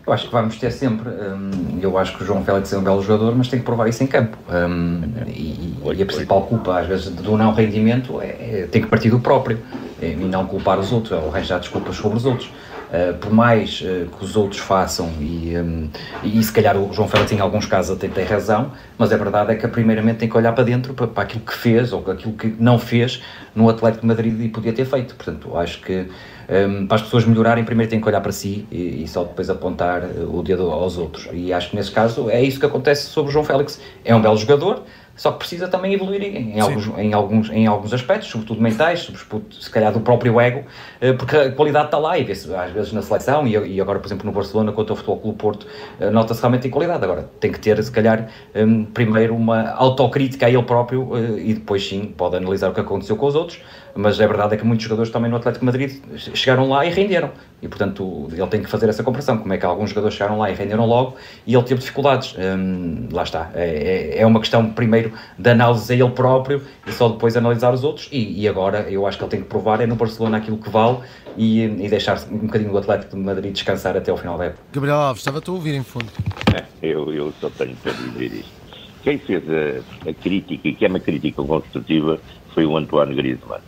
Eu 0.08 0.14
acho 0.14 0.28
que 0.28 0.32
vamos 0.32 0.56
ter 0.56 0.72
sempre. 0.72 1.10
Um, 1.10 1.80
eu 1.82 1.98
acho 1.98 2.16
que 2.16 2.24
o 2.24 2.26
João 2.26 2.42
Félix 2.42 2.72
é 2.72 2.78
um 2.78 2.82
belo 2.82 3.02
jogador, 3.02 3.36
mas 3.36 3.50
tem 3.50 3.60
que 3.60 3.66
provar 3.66 3.90
isso 3.90 4.02
em 4.02 4.08
campo. 4.08 4.38
Um, 4.50 5.02
e, 5.28 5.76
e, 5.84 6.02
a 6.02 6.06
principal 6.06 6.44
culpa, 6.44 6.80
às 6.80 6.88
vezes, 6.88 7.10
do 7.10 7.38
não 7.38 7.54
rendimento 7.54 8.22
é, 8.22 8.28
é 8.28 8.68
tem 8.72 8.82
que 8.82 8.88
partir 8.88 9.10
do 9.10 9.20
próprio 9.20 9.60
é, 10.02 10.12
e 10.12 10.16
não 10.16 10.48
culpar 10.48 10.80
os 10.80 10.94
outros, 10.94 11.12
ou 11.12 11.28
arranjar 11.28 11.60
desculpas 11.60 11.98
sobre 11.98 12.18
os 12.18 12.24
outros. 12.24 12.50
Uh, 12.88 13.18
por 13.18 13.34
mais 13.34 13.82
uh, 13.82 14.08
que 14.08 14.24
os 14.24 14.38
outros 14.38 14.62
façam, 14.62 15.12
e, 15.20 15.54
um, 15.58 15.90
e, 16.24 16.42
se 16.42 16.52
calhar 16.54 16.78
o 16.78 16.94
João 16.94 17.06
Félix 17.06 17.34
em 17.34 17.40
alguns 17.42 17.66
casos 17.66 17.98
até 17.98 18.08
tem 18.08 18.24
razão, 18.24 18.72
mas 18.98 19.12
a 19.12 19.18
verdade 19.18 19.52
é 19.52 19.56
que 19.56 19.68
primeiramente 19.68 20.20
tem 20.20 20.30
que 20.30 20.38
olhar 20.38 20.54
para 20.54 20.64
dentro, 20.64 20.94
para, 20.94 21.06
para 21.06 21.24
aquilo 21.24 21.44
que 21.44 21.54
fez 21.54 21.92
ou 21.92 22.10
aquilo 22.10 22.32
que 22.32 22.56
não 22.58 22.80
fez 22.80 23.22
no 23.54 23.70
Atlético 23.70 24.04
de 24.04 24.08
Madrid 24.08 24.40
e 24.40 24.48
podia 24.48 24.72
ter 24.72 24.86
feito. 24.86 25.16
Portanto, 25.16 25.58
acho 25.58 25.82
que 25.82 26.08
um, 26.50 26.88
para 26.88 26.96
as 26.96 27.02
pessoas 27.02 27.26
melhorarem, 27.26 27.66
primeiro 27.66 27.90
têm 27.90 28.00
que 28.00 28.08
olhar 28.08 28.22
para 28.22 28.32
si 28.32 28.66
e, 28.72 29.04
e, 29.04 29.08
só 29.08 29.26
depois 29.26 29.50
apontar 29.50 30.04
o 30.04 30.42
dedo 30.42 30.72
aos 30.72 30.98
outros. 30.98 31.28
E 31.34 31.52
acho 31.52 31.72
que 31.72 31.76
nesse 31.76 31.92
caso 31.92 32.30
é 32.30 32.42
isso 32.42 32.58
que 32.58 32.66
acontece 32.66 33.08
sobre 33.08 33.32
o 33.32 33.34
João 33.34 33.44
Félix. 33.44 33.82
É 34.06 34.16
um 34.16 34.22
belo 34.22 34.38
jogador, 34.38 34.84
só 35.18 35.32
que 35.32 35.40
precisa 35.40 35.68
também 35.68 35.94
evoluir 35.94 36.24
em, 36.24 36.60
alguns, 36.60 36.88
em, 36.98 37.14
alguns, 37.14 37.50
em 37.50 37.68
alguns 37.68 37.92
aspectos, 37.92 38.30
sobretudo 38.30 38.62
mentais, 38.62 39.00
sobretudo, 39.00 39.54
se 39.54 39.70
calhar 39.70 39.92
do 39.92 40.00
próprio 40.00 40.40
ego, 40.40 40.64
eh, 41.02 41.12
porque 41.12 41.36
a 41.36 41.52
qualidade 41.52 41.88
está 41.88 41.98
lá 41.98 42.18
e 42.18 42.24
vê-se 42.24 42.54
às 42.54 42.72
vezes 42.72 42.94
na 42.94 43.02
seleção 43.02 43.48
e, 43.48 43.82
agora, 43.82 44.00
por 44.00 44.08
exemplo, 44.08 44.26
no 44.26 44.32
Barcelona, 44.32 44.72
contra 44.72 44.94
o 44.94 44.96
Futebol 44.96 45.20
Clube 45.20 45.38
Porto, 45.38 45.68
eh, 46.00 46.12
nota-se 46.12 46.40
realmente 46.40 46.68
em 46.68 46.72
qualidade. 46.72 47.04
Agora, 47.04 47.30
tem 47.40 47.52
que 47.52 47.60
ter, 47.60 47.84
se 47.84 47.92
calhar, 47.92 48.28
um, 48.56 48.86
primeiro 48.86 49.36
uma 49.36 49.72
autocrítica 49.72 50.46
a 50.46 50.50
ele 50.50 50.64
próprio 50.64 51.02
uh, 51.14 51.40
e 51.40 51.54
depois 51.56 51.88
sim 51.88 52.14
pode 52.16 52.36
analisar 52.36 52.70
o 52.70 52.74
que 52.74 52.80
aconteceu 52.80 53.16
com 53.16 53.26
os 53.26 53.36
outros, 53.36 53.60
mas 53.98 54.22
a 54.22 54.28
verdade 54.28 54.54
é 54.54 54.58
que 54.58 54.66
muitos 54.66 54.84
jogadores 54.84 55.12
também 55.12 55.30
no 55.30 55.38
Atlético 55.38 55.66
de 55.66 55.72
Madrid 55.72 56.02
chegaram 56.16 56.70
lá 56.70 56.86
e 56.86 56.90
renderam. 56.90 57.32
E, 57.62 57.68
portanto, 57.68 58.30
ele 58.32 58.48
tem 58.48 58.62
que 58.62 58.70
fazer 58.70 58.88
essa 58.88 59.04
comparação. 59.04 59.40
Como 59.40 59.52
é 59.52 59.58
que 59.58 59.66
alguns 59.66 59.90
jogadores 59.90 60.16
chegaram 60.16 60.38
lá 60.38 60.52
e 60.52 60.54
renderam 60.54 60.86
logo 60.86 61.16
e 61.46 61.56
ele 61.56 61.64
teve 61.64 61.80
dificuldades. 61.80 62.36
Hum, 62.38 63.10
lá 63.12 63.24
está. 63.24 63.50
É, 63.56 64.16
é, 64.18 64.22
é 64.22 64.26
uma 64.26 64.40
questão, 64.40 64.70
primeiro, 64.70 65.12
de 65.38 65.50
análise 65.50 65.92
a 65.92 65.96
ele 65.96 66.12
próprio 66.12 66.62
e 66.86 66.92
só 66.92 67.10
depois 67.10 67.36
analisar 67.36 67.74
os 67.74 67.84
outros. 67.84 68.08
E, 68.12 68.42
e 68.42 68.48
agora, 68.48 68.82
eu 68.90 69.08
acho 69.08 69.18
que 69.18 69.24
ele 69.24 69.32
tem 69.32 69.42
que 69.42 69.48
provar 69.48 69.82
é 69.82 69.88
no 69.88 69.96
Barcelona 69.96 70.38
aquilo 70.38 70.58
que 70.58 70.70
vale 70.70 71.00
e, 71.36 71.64
e 71.64 71.90
deixar 71.90 72.20
um 72.32 72.38
bocadinho 72.38 72.72
do 72.72 72.78
Atlético 72.78 73.16
de 73.16 73.22
Madrid 73.22 73.52
descansar 73.52 73.98
até 73.98 74.12
ao 74.12 74.18
final 74.18 74.38
da 74.38 74.46
época. 74.46 74.62
Gabriel 74.72 74.98
Alves, 74.98 75.22
estava-te 75.22 75.50
a 75.50 75.54
ouvir 75.54 75.74
em 75.74 75.84
fundo. 75.84 76.12
É, 76.54 76.64
eu, 76.82 77.12
eu 77.12 77.34
só 77.42 77.50
tenho 77.50 77.76
para 77.78 77.94
dizer 77.94 78.26
isto. 78.26 78.58
Quem 79.04 79.18
fez 79.18 79.44
a, 79.50 80.10
a 80.10 80.14
crítica, 80.14 80.68
e 80.68 80.74
que 80.74 80.86
é 80.86 80.88
uma 80.88 81.00
crítica 81.00 81.42
construtiva, 81.42 82.20
foi 82.54 82.66
o 82.66 82.76
Antoine 82.76 83.16
Griezmann. 83.16 83.62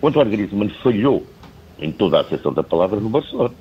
O 0.00 0.08
Antoine 0.08 0.30
Griezmann 0.30 0.68
falhou 0.82 1.26
em 1.78 1.92
toda 1.92 2.18
a 2.18 2.20
acessão 2.20 2.52
da 2.52 2.62
palavra 2.62 3.00
no 3.00 3.08
Barcelona. 3.08 3.54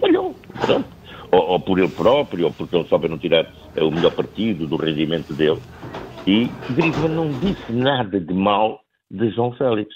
Falhou, 0.00 0.34
pronto. 0.60 0.88
Ou, 1.30 1.40
ou, 1.40 1.60
por 1.60 1.78
ele 1.78 1.88
próprio, 1.88 2.46
ou 2.46 2.52
porque 2.52 2.76
ele 2.76 2.88
soube 2.88 3.08
não 3.08 3.18
tirar 3.18 3.46
o 3.76 3.90
melhor 3.90 4.12
partido 4.12 4.66
do 4.66 4.76
rendimento 4.76 5.32
dele. 5.32 5.60
E 6.26 6.46
Griezmann 6.74 7.14
não 7.14 7.28
disse 7.38 7.72
nada 7.72 8.20
de 8.20 8.34
mal 8.34 8.80
de 9.10 9.30
João 9.30 9.52
Félix. 9.52 9.94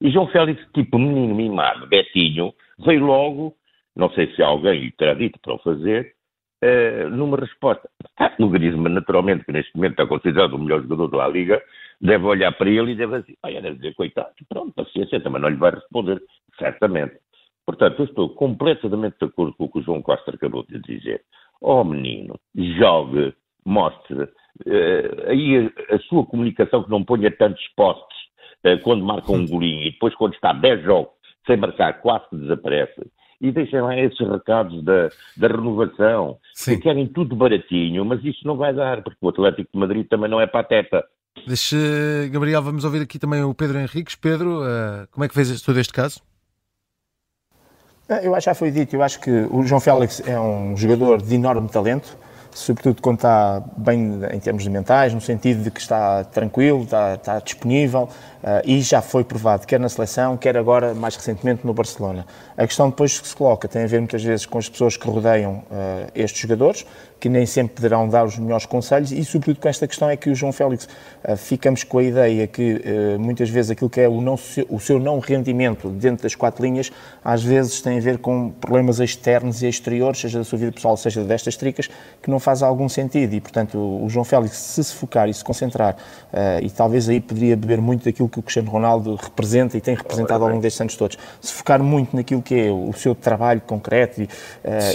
E 0.00 0.10
João 0.10 0.28
Félix, 0.28 0.62
tipo 0.74 0.98
menino 0.98 1.34
mimado, 1.34 1.86
Betinho, 1.86 2.52
veio 2.84 3.04
logo, 3.04 3.54
não 3.94 4.10
sei 4.10 4.32
se 4.34 4.42
alguém 4.42 4.80
lhe 4.80 4.92
terá 4.92 5.14
dito 5.14 5.38
para 5.40 5.54
o 5.54 5.58
fazer, 5.58 6.14
uh, 6.62 7.10
numa 7.10 7.38
resposta. 7.38 7.88
Ah, 8.18 8.32
no 8.38 8.50
Griezmann, 8.50 8.94
naturalmente, 8.94 9.44
que 9.44 9.52
neste 9.52 9.74
momento 9.74 9.92
está 9.92 10.06
considerado 10.06 10.54
o 10.54 10.58
melhor 10.58 10.82
jogador 10.82 11.08
da 11.08 11.28
Liga, 11.28 11.62
deve 12.00 12.24
olhar 12.24 12.52
para 12.52 12.70
ele 12.70 12.92
e 12.92 12.96
deve 12.96 13.20
dizer, 13.20 13.38
olha, 13.42 13.62
deve 13.62 13.76
dizer, 13.76 13.94
coitado, 13.94 14.30
pronto, 14.48 14.72
paciência, 14.74 15.20
também 15.20 15.40
não 15.40 15.48
lhe 15.48 15.56
vai 15.56 15.70
responder, 15.70 16.22
certamente. 16.58 17.16
Portanto, 17.64 18.00
eu 18.00 18.04
estou 18.04 18.30
completamente 18.30 19.16
de 19.18 19.26
acordo 19.26 19.54
com 19.54 19.64
o 19.64 19.68
que 19.68 19.78
o 19.80 19.82
João 19.82 20.00
Costa 20.00 20.30
acabou 20.30 20.64
de 20.64 20.80
dizer. 20.80 21.22
Oh 21.60 21.82
menino, 21.82 22.38
jogue, 22.54 23.34
mostre 23.64 24.22
uh, 24.22 25.28
aí 25.28 25.72
a, 25.90 25.96
a, 25.96 25.98
sua 26.00 26.24
comunicação 26.24 26.84
que 26.84 26.90
não 26.90 27.02
ponha 27.02 27.30
tantos 27.30 27.66
postes 27.76 28.18
uh, 28.64 28.80
quando 28.82 29.04
marca 29.04 29.32
um 29.32 29.44
golinho 29.48 29.82
e 29.82 29.90
depois 29.90 30.14
quando 30.14 30.34
está 30.34 30.52
10 30.52 30.84
jogos 30.84 31.16
sem 31.46 31.56
marcar 31.56 32.00
quase 32.00 32.28
que 32.28 32.36
desaparece. 32.36 33.10
E 33.40 33.52
deixem 33.52 33.80
lá 33.82 33.96
esses 33.98 34.18
recados 34.18 34.82
da, 34.82 35.08
da 35.36 35.48
renovação, 35.48 36.38
Sim. 36.54 36.76
que 36.76 36.82
querem 36.82 37.06
tudo 37.06 37.36
baratinho, 37.36 38.04
mas 38.04 38.24
isso 38.24 38.46
não 38.46 38.56
vai 38.56 38.72
dar, 38.72 39.02
porque 39.02 39.18
o 39.20 39.28
Atlético 39.28 39.70
de 39.72 39.78
Madrid 39.78 40.06
também 40.08 40.30
não 40.30 40.40
é 40.40 40.46
pateta. 40.46 41.04
Deixa, 41.44 41.76
Gabriel, 42.30 42.62
vamos 42.62 42.84
ouvir 42.84 43.02
aqui 43.02 43.18
também 43.18 43.42
o 43.42 43.52
Pedro 43.52 43.78
Henriques. 43.78 44.14
Pedro, 44.14 44.62
uh, 44.62 45.06
como 45.10 45.24
é 45.24 45.28
que 45.28 45.34
fez 45.34 45.60
todo 45.60 45.78
este 45.78 45.92
caso? 45.92 46.20
Ah, 48.08 48.22
eu 48.22 48.34
acho 48.36 48.44
que 48.44 48.50
já 48.50 48.54
foi 48.54 48.70
dito, 48.70 48.94
eu 48.94 49.02
acho 49.02 49.18
que 49.18 49.30
o 49.50 49.64
João 49.64 49.80
Félix 49.80 50.22
é 50.24 50.38
um 50.38 50.76
jogador 50.76 51.20
de 51.20 51.34
enorme 51.34 51.68
talento, 51.68 52.16
sobretudo 52.52 53.02
quando 53.02 53.16
está 53.16 53.60
bem 53.76 54.20
em 54.32 54.38
termos 54.38 54.64
mentais, 54.68 55.12
no 55.12 55.20
sentido 55.20 55.64
de 55.64 55.72
que 55.72 55.80
está 55.80 56.22
tranquilo, 56.22 56.84
está, 56.84 57.14
está 57.14 57.38
disponível 57.40 58.04
uh, 58.44 58.62
e 58.64 58.80
já 58.80 59.02
foi 59.02 59.24
provado, 59.24 59.66
quer 59.66 59.80
na 59.80 59.88
seleção, 59.88 60.36
quer 60.36 60.56
agora, 60.56 60.94
mais 60.94 61.16
recentemente, 61.16 61.66
no 61.66 61.74
Barcelona. 61.74 62.24
A 62.56 62.64
questão 62.64 62.90
depois 62.90 63.18
que 63.18 63.26
se 63.26 63.34
coloca 63.34 63.66
tem 63.66 63.82
a 63.82 63.86
ver 63.88 63.98
muitas 63.98 64.22
vezes 64.22 64.46
com 64.46 64.56
as 64.56 64.68
pessoas 64.68 64.96
que 64.96 65.08
rodeiam 65.08 65.64
uh, 65.70 66.10
estes 66.14 66.40
jogadores, 66.40 66.86
que 67.18 67.28
nem 67.28 67.46
sempre 67.46 67.74
poderão 67.76 68.08
dar 68.08 68.24
os 68.24 68.38
melhores 68.38 68.66
conselhos 68.66 69.12
e, 69.12 69.24
sobretudo, 69.24 69.60
com 69.60 69.68
esta 69.68 69.86
questão 69.86 70.08
é 70.08 70.16
que 70.16 70.30
o 70.30 70.34
João 70.34 70.52
Félix, 70.52 70.88
uh, 71.24 71.36
ficamos 71.36 71.84
com 71.84 71.98
a 71.98 72.02
ideia 72.02 72.46
que 72.46 72.82
muitas 73.18 73.48
vezes 73.48 73.70
aquilo 73.70 73.90
que 73.90 74.00
é 74.00 74.08
o, 74.08 74.20
não, 74.20 74.38
o 74.68 74.80
seu 74.80 74.98
não 74.98 75.18
rendimento 75.18 75.88
dentro 75.88 76.22
das 76.22 76.34
quatro 76.34 76.64
linhas, 76.64 76.90
às 77.24 77.42
vezes 77.42 77.80
tem 77.80 77.98
a 77.98 78.00
ver 78.00 78.18
com 78.18 78.50
problemas 78.50 79.00
externos 79.00 79.62
e 79.62 79.68
exteriores, 79.68 80.20
seja 80.20 80.38
da 80.38 80.44
sua 80.44 80.58
vida 80.58 80.72
pessoal, 80.72 80.96
seja 80.96 81.22
destas 81.24 81.56
tricas, 81.56 81.88
que 82.22 82.30
não 82.30 82.38
faz 82.38 82.62
algum 82.62 82.88
sentido. 82.88 83.34
E, 83.34 83.40
portanto, 83.40 83.78
o 83.78 84.08
João 84.08 84.24
Félix, 84.24 84.56
se 84.56 84.84
se 84.84 84.94
focar 84.94 85.28
e 85.28 85.34
se 85.34 85.44
concentrar, 85.44 85.94
uh, 86.32 86.62
e 86.62 86.70
talvez 86.70 87.08
aí 87.08 87.20
poderia 87.20 87.56
beber 87.56 87.80
muito 87.80 88.04
daquilo 88.04 88.28
que 88.28 88.38
o 88.38 88.42
Cristiano 88.42 88.70
Ronaldo 88.70 89.16
representa 89.16 89.76
e 89.76 89.80
tem 89.80 89.94
representado 89.94 90.44
ao 90.44 90.50
longo 90.50 90.62
destes 90.62 90.80
anos 90.80 90.96
todos, 90.96 91.18
se 91.40 91.52
focar 91.52 91.82
muito 91.82 92.14
naquilo 92.14 92.42
que 92.42 92.54
é 92.54 92.70
o 92.70 92.92
seu 92.92 93.14
trabalho 93.14 93.60
concreto 93.60 94.22
e, 94.22 94.24
uh, 94.24 94.28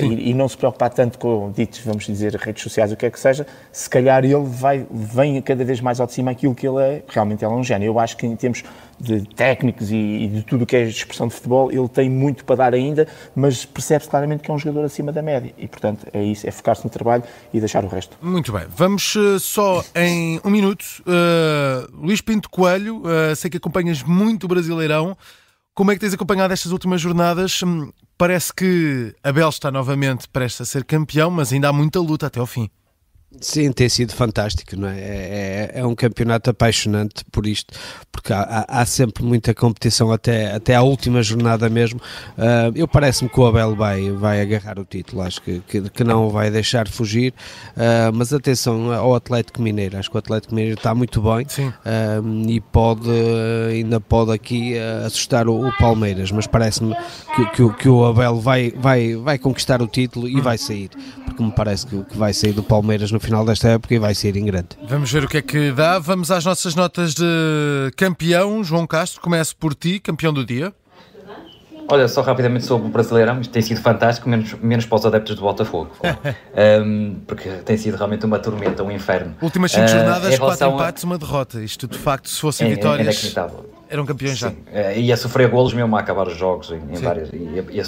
e, 0.03 0.29
e, 0.29 0.33
não 0.33 0.47
se 0.47 0.57
preocupar 0.57 0.89
tanto 0.91 1.17
com, 1.17 1.51
ditos, 1.51 1.79
vamos 1.79 2.05
dizer, 2.05 2.10
redes 2.37 2.63
sociais, 2.63 2.91
o 2.91 2.95
que 2.95 3.05
é 3.05 3.11
que 3.11 3.19
seja, 3.19 3.45
se 3.71 3.89
calhar 3.89 4.23
ele 4.23 4.43
vai, 4.43 4.85
vem 4.91 5.41
cada 5.41 5.63
vez 5.63 5.81
mais 5.81 5.99
ao 5.99 6.07
de 6.07 6.13
cima 6.13 6.31
aquilo 6.31 6.53
que 6.53 6.67
ele 6.67 6.81
é, 6.81 7.03
realmente 7.07 7.43
ele 7.43 7.53
é 7.53 7.55
um 7.55 7.63
gênio. 7.63 7.87
Eu 7.87 7.99
acho 7.99 8.17
que 8.17 8.25
em 8.25 8.35
termos 8.35 8.63
de 8.99 9.21
técnicos 9.21 9.91
e, 9.91 9.95
e 9.95 10.27
de 10.27 10.43
tudo 10.43 10.63
o 10.63 10.65
que 10.65 10.75
é 10.75 10.83
expressão 10.83 11.27
de 11.27 11.33
futebol, 11.33 11.71
ele 11.71 11.87
tem 11.89 12.09
muito 12.09 12.45
para 12.45 12.57
dar 12.57 12.73
ainda, 12.73 13.07
mas 13.35 13.65
percebe-se 13.65 14.09
claramente 14.09 14.43
que 14.43 14.51
é 14.51 14.53
um 14.53 14.59
jogador 14.59 14.85
acima 14.85 15.11
da 15.11 15.21
média 15.21 15.53
e, 15.57 15.67
portanto, 15.67 16.05
é 16.13 16.23
isso, 16.23 16.47
é 16.47 16.51
focar-se 16.51 16.83
no 16.83 16.89
trabalho 16.89 17.23
e 17.51 17.59
deixar 17.59 17.83
o 17.83 17.87
resto. 17.87 18.15
Muito 18.21 18.51
bem, 18.51 18.65
vamos 18.69 19.15
uh, 19.15 19.39
só 19.39 19.83
em 19.95 20.39
um 20.45 20.49
minuto. 20.49 20.85
Uh, 21.01 22.05
Luís 22.05 22.21
Pinto 22.21 22.49
Coelho, 22.49 22.97
uh, 22.99 23.35
sei 23.35 23.49
que 23.49 23.57
acompanhas 23.57 24.03
muito 24.03 24.43
o 24.43 24.47
Brasileirão. 24.47 25.17
Como 25.73 25.89
é 25.89 25.95
que 25.95 26.01
tens 26.01 26.13
acompanhado 26.13 26.53
estas 26.53 26.73
últimas 26.73 26.99
jornadas? 26.99 27.63
Hum, 27.63 27.91
parece 28.17 28.53
que 28.53 29.15
Abel 29.23 29.47
está 29.47 29.71
novamente 29.71 30.27
prestes 30.27 30.61
a 30.61 30.65
ser 30.65 30.83
campeão, 30.83 31.31
mas 31.31 31.53
ainda 31.53 31.69
há 31.69 31.73
muita 31.73 31.99
luta 31.99 32.27
até 32.27 32.41
ao 32.41 32.45
fim. 32.45 32.69
Sim, 33.39 33.71
tem 33.71 33.87
sido 33.87 34.13
fantástico, 34.13 34.75
não 34.75 34.89
é? 34.89 34.99
É, 34.99 35.71
é, 35.73 35.79
é 35.79 35.85
um 35.85 35.95
campeonato 35.95 36.49
apaixonante 36.49 37.23
por 37.31 37.47
isto, 37.47 37.73
porque 38.11 38.33
há, 38.33 38.65
há, 38.67 38.85
sempre 38.85 39.23
muita 39.23 39.53
competição 39.53 40.11
até, 40.11 40.53
até 40.53 40.75
à 40.75 40.81
última 40.81 41.23
jornada 41.23 41.69
mesmo. 41.69 41.99
Uh, 42.37 42.75
eu 42.75 42.87
parece-me 42.89 43.29
que 43.29 43.39
o 43.39 43.45
Abel 43.45 43.73
vai, 43.73 44.11
vai 44.11 44.41
agarrar 44.41 44.77
o 44.77 44.83
título, 44.83 45.21
acho 45.21 45.41
que, 45.41 45.61
que, 45.65 45.89
que 45.89 46.03
não 46.03 46.27
o 46.27 46.29
vai 46.29 46.51
deixar 46.51 46.89
fugir, 46.89 47.33
uh, 47.77 48.13
mas 48.13 48.33
atenção 48.33 48.91
ao 48.91 49.15
Atlético 49.15 49.61
Mineiro, 49.61 49.97
acho 49.97 50.09
que 50.09 50.17
o 50.17 50.19
Atlético 50.19 50.53
Mineiro 50.53 50.77
está 50.77 50.93
muito 50.93 51.21
bem 51.21 51.47
uh, 51.47 52.49
e 52.49 52.59
pode, 52.59 53.09
ainda 53.69 54.01
pode 54.01 54.33
aqui 54.33 54.77
assustar 55.05 55.47
o, 55.47 55.69
o 55.69 55.77
Palmeiras, 55.77 56.31
mas 56.31 56.47
parece-me 56.47 56.93
que, 57.33 57.45
que, 57.51 57.73
que, 57.75 57.89
o 57.89 58.05
Abel 58.05 58.41
vai, 58.41 58.71
vai, 58.71 59.15
vai 59.15 59.37
conquistar 59.39 59.81
o 59.81 59.87
título 59.87 60.27
e 60.27 60.41
vai 60.41 60.57
sair, 60.57 60.89
porque 61.31 61.43
me 61.43 61.51
parece 61.51 61.87
que, 61.87 62.03
que 62.03 62.17
vai 62.17 62.33
sair 62.33 62.53
do 62.53 62.63
Palmeiras 62.63 63.11
no 63.11 63.19
final 63.19 63.45
desta 63.45 63.69
época 63.69 63.95
e 63.95 63.99
vai 63.99 64.13
ser 64.13 64.35
em 64.35 64.45
grande. 64.45 64.69
Vamos 64.87 65.11
ver 65.11 65.23
o 65.23 65.27
que 65.27 65.37
é 65.37 65.41
que 65.41 65.71
dá. 65.71 65.97
Vamos 65.97 66.29
às 66.29 66.45
nossas 66.45 66.75
notas 66.75 67.13
de 67.13 67.91
campeão. 67.95 68.63
João 68.63 68.85
Castro, 68.85 69.21
começo 69.21 69.55
por 69.55 69.73
ti, 69.73 69.99
campeão 69.99 70.33
do 70.33 70.45
dia. 70.45 70.73
Olha, 71.87 72.07
só 72.07 72.21
rapidamente 72.21 72.63
sobre 72.65 72.87
o 72.87 72.89
Brasileirão, 72.89 73.41
isto 73.41 73.51
tem 73.51 73.61
sido 73.61 73.81
fantástico, 73.81 74.29
menos, 74.29 74.53
menos 74.61 74.85
para 74.85 74.95
os 74.95 75.05
adeptos 75.05 75.35
do 75.35 75.41
Botafogo, 75.41 75.91
um, 76.85 77.15
porque 77.27 77.49
tem 77.65 77.75
sido 77.75 77.97
realmente 77.97 78.25
uma 78.25 78.39
tormenta, 78.39 78.81
um 78.81 78.89
inferno. 78.89 79.35
Últimas 79.41 79.73
5 79.73 79.83
uh, 79.83 79.87
jornadas, 79.89 80.39
4 80.39 80.67
empates, 80.69 81.03
a... 81.03 81.07
uma 81.07 81.17
derrota. 81.17 81.61
Isto 81.61 81.87
de 81.87 81.97
facto, 81.97 82.29
se 82.29 82.39
fossem 82.39 82.67
é, 82.67 82.75
vitórias. 82.75 83.07
É 83.07 83.11
inacreditável 83.11 83.80
eram 83.91 84.05
campeões 84.05 84.39
Sim. 84.39 84.45
já. 84.45 84.53
É, 84.71 84.97
ia 84.97 85.17
sofrer 85.17 85.49
golos 85.49 85.73
mesmo 85.73 85.93
a 85.97 85.99
acabar 85.99 86.25
os 86.25 86.37
jogos 86.37 86.71
em, 86.71 86.77
em 86.77 87.01
várias. 87.01 87.29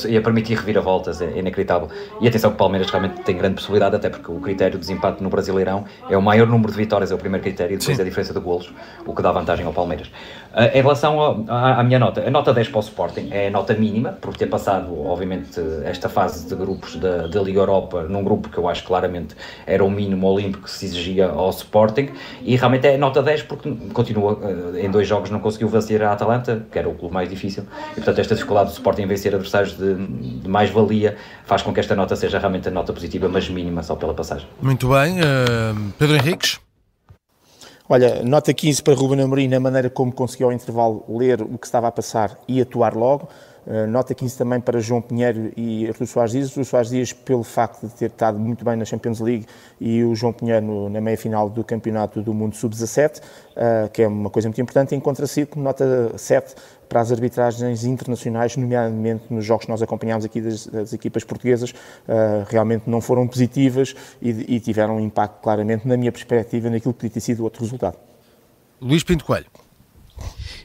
Ia, 0.06 0.22
permitir 0.22 0.56
reviravoltas, 0.56 1.22
é, 1.22 1.26
é 1.26 1.39
inacreditável. 1.39 1.88
E 2.20 2.28
atenção 2.28 2.50
que 2.50 2.56
o 2.56 2.58
Palmeiras 2.58 2.89
realmente 2.92 3.22
tem 3.22 3.38
grande 3.38 3.56
possibilidade, 3.56 3.96
até 3.96 4.10
porque 4.10 4.30
o 4.30 4.39
critério 4.42 4.74
de 4.74 4.80
desempate 4.80 5.24
no 5.24 5.30
Brasileirão 5.30 5.86
é 6.10 6.18
o 6.18 6.22
maior 6.22 6.46
número 6.48 6.72
de 6.72 6.78
vitórias, 6.78 7.10
é 7.10 7.16
o 7.16 7.18
primeiro 7.18 7.42
critério, 7.42 7.76
e 7.76 7.78
depois 7.78 7.96
Sim. 7.96 8.02
a 8.02 8.06
diferença 8.06 8.34
de 8.34 8.39
golos, 8.42 8.74
o 9.06 9.16
que 9.16 9.22
dá 9.22 9.32
vantagem 9.32 9.66
ao 9.66 9.72
Palmeiras. 9.72 10.08
Uh, 10.08 10.78
em 10.78 10.82
relação 10.82 11.46
à 11.48 11.82
minha 11.84 11.98
nota, 11.98 12.22
a 12.28 12.30
nota 12.30 12.54
10 12.54 12.68
para 12.68 12.78
o 12.78 12.82
Sporting 12.82 13.30
é 13.32 13.48
a 13.48 13.52
nota 13.52 13.74
mínima, 13.74 14.12
por 14.12 14.36
ter 14.36 14.48
passado, 14.48 14.94
obviamente, 15.06 15.60
esta 15.86 16.10
fase 16.10 16.48
de 16.48 16.56
grupos 16.56 16.98
da, 16.98 17.28
da 17.28 17.42
Liga 17.42 17.60
Europa, 17.60 18.04
num 18.04 18.24
grupo 18.24 18.50
que 18.50 18.58
eu 18.58 18.68
acho 18.68 18.84
claramente 18.84 19.36
era 19.66 19.84
o 19.84 19.89
mínimo 19.89 20.28
olímpico 20.28 20.66
que 20.66 20.72
se 20.72 20.86
exigia 20.86 21.28
ao 21.30 21.50
Sporting, 21.50 22.10
e 22.42 22.58
realmente 22.58 22.88
é 22.88 22.98
nota 22.98 23.24
10 23.24 23.44
porque 23.44 23.72
continua, 23.94 24.34
uh, 24.34 24.78
em 24.78 24.92
dois 24.92 25.08
jogos 25.08 25.30
não 25.30 25.39
conseguiu 25.39 25.70
vencer 25.70 25.92
vencer 25.93 26.03
a 26.03 26.12
Atalanta, 26.12 26.65
que 26.71 26.79
era 26.79 26.89
o 26.89 26.95
clube 26.95 27.13
mais 27.13 27.29
difícil, 27.29 27.63
e 27.91 27.95
portanto 27.95 28.19
esta 28.19 28.36
dificuldade 28.36 28.69
do 28.69 28.73
Sporting 28.73 29.03
em 29.03 29.08
vencer 29.08 29.34
adversários 29.34 29.77
de, 29.77 29.95
de 29.95 30.49
mais-valia 30.49 31.15
faz 31.45 31.62
com 31.62 31.73
que 31.73 31.79
esta 31.79 31.95
nota 31.95 32.15
seja 32.15 32.39
realmente 32.39 32.67
a 32.67 32.71
nota 32.71 32.91
positiva, 32.91 33.27
mas 33.29 33.49
mínima 33.49 33.84
só 33.84 33.95
pela 33.95 34.13
passagem. 34.13 34.47
Muito 34.62 34.89
bem. 34.89 35.19
Uh, 35.19 35.93
Pedro 35.97 36.15
Henriques? 36.15 36.60
Olha, 37.88 38.23
nota 38.23 38.53
15 38.53 38.82
para 38.82 38.93
Ruben 38.93 39.21
Amorim 39.21 39.47
na 39.47 39.60
maneira 39.60 39.89
como 39.89 40.12
conseguiu 40.12 40.47
ao 40.47 40.53
intervalo 40.53 41.06
ler 41.10 41.41
o 41.41 41.58
que 41.58 41.65
estava 41.65 41.88
a 41.88 41.91
passar 41.91 42.38
e 42.47 42.62
atuar 42.62 42.95
logo. 42.95 43.27
Uh, 43.65 43.88
nota 43.88 44.13
15 44.13 44.38
também 44.38 44.60
para 44.60 44.80
João 44.80 45.02
Pinheiro 45.02 45.52
e 45.56 45.88
Artur 45.88 46.08
Soares 46.08 46.32
Dias. 46.32 46.47
Artur 46.49 46.65
Soares 46.65 46.89
Dias 46.89 47.13
pelo 47.13 47.43
facto 47.43 47.88
de 47.88 47.93
ter 47.93 48.08
estado 48.08 48.38
muito 48.39 48.63
bem 48.65 48.76
na 48.76 48.86
Champions 48.86 49.19
League 49.19 49.45
e 49.80 50.04
o 50.04 50.15
João 50.15 50.34
Pinheiro 50.34 50.89
na 50.89 50.99
meia-final 50.99 51.49
do 51.49 51.63
Campeonato 51.63 52.21
do 52.21 52.34
Mundo 52.34 52.56
Sub-17, 52.56 53.19
uh, 53.19 53.89
que 53.91 54.02
é 54.02 54.08
uma 54.08 54.30
coisa 54.30 54.47
muito 54.49 54.62
importante. 54.62 54.95
Em 54.95 54.99
contraciclo, 54.99 55.62
nota 55.62 56.17
7 56.17 56.56
para 56.89 57.02
as 57.02 57.12
arbitragens 57.12 57.86
internacionais, 57.86 58.56
nomeadamente 58.56 59.23
nos 59.30 59.43
jogos 59.43 59.65
que 59.65 59.71
nós 59.71 59.82
acompanhámos 59.82 60.26
aqui 60.26 60.39
das, 60.39 60.67
das 60.67 60.93
equipas 60.93 61.23
portuguesas, 61.23 61.71
uh, 61.71 62.45
realmente 62.47 62.89
não 62.89 63.02
foram 63.02 63.28
positivas 63.28 63.95
e, 64.21 64.56
e 64.56 64.60
tiveram 64.60 64.97
um 64.97 64.99
impacto 64.99 65.41
claramente, 65.41 65.88
na 65.88 65.97
minha 65.97 66.12
perspectiva, 66.12 66.69
naquilo 66.69 66.93
que 66.93 66.99
podia 66.99 67.13
ter 67.13 67.19
sido 67.19 67.43
outro 67.43 67.63
resultado. 67.63 67.97
Luís 68.80 69.04
Pinto 69.04 69.26
Coelho. 69.26 69.62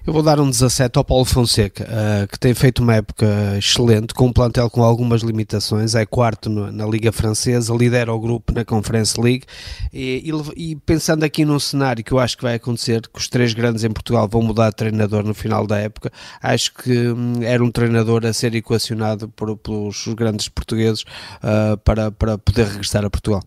Eu 0.07 0.13
vou 0.13 0.23
dar 0.23 0.41
um 0.41 0.49
17 0.49 0.97
ao 0.97 1.05
Paulo 1.05 1.25
Fonseca, 1.25 1.85
uh, 1.85 2.27
que 2.29 2.39
tem 2.39 2.55
feito 2.55 2.83
uma 2.83 2.95
época 2.95 3.27
excelente, 3.59 4.15
com 4.15 4.27
um 4.27 4.33
plantel 4.33 4.71
com 4.71 4.83
algumas 4.83 5.23
limitações, 5.23 5.95
é 5.95 6.07
quarto 6.07 6.49
no, 6.49 6.73
na 6.73 6.87
Liga 6.87 7.13
Francesa, 7.13 7.75
lidera 7.75 8.13
o 8.13 8.19
grupo 8.19 8.53
na 8.55 8.65
Conference 8.65 9.21
League 9.21 9.45
e, 9.93 10.31
e, 10.57 10.71
e, 10.71 10.77
pensando 10.77 11.25
aqui 11.25 11.45
num 11.45 11.59
cenário 11.59 12.03
que 12.03 12.13
eu 12.13 12.19
acho 12.19 12.37
que 12.37 12.43
vai 12.43 12.55
acontecer, 12.55 13.03
que 13.03 13.19
os 13.19 13.29
três 13.29 13.53
grandes 13.53 13.85
em 13.85 13.91
Portugal 13.91 14.27
vão 14.29 14.41
mudar 14.41 14.71
de 14.71 14.77
treinador 14.77 15.25
no 15.25 15.35
final 15.35 15.67
da 15.67 15.79
época, 15.79 16.11
acho 16.43 16.73
que 16.75 17.09
hum, 17.09 17.35
era 17.43 17.63
um 17.63 17.71
treinador 17.71 18.25
a 18.25 18.33
ser 18.33 18.55
equacionado 18.55 19.29
por, 19.29 19.57
pelos 19.59 20.07
grandes 20.17 20.49
portugueses 20.49 21.03
uh, 21.03 21.77
para, 21.85 22.11
para 22.11 22.39
poder 22.39 22.67
regressar 22.67 23.05
a 23.05 23.11
Portugal. 23.11 23.43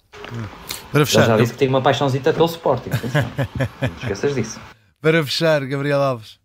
Para 0.91 1.05
fechar, 1.05 1.25
já 1.25 1.37
disse 1.37 1.53
que 1.53 1.59
tem 1.59 1.67
uma 1.67 1.81
paixãozita 1.81 2.33
pelo 2.33 2.45
Sporting, 2.45 2.89
não 3.81 3.89
esqueças 3.97 4.35
disso. 4.35 4.59
Para 5.01 5.23
fechar, 5.23 5.65
Gabriel 5.65 6.01
Alves. 6.01 6.40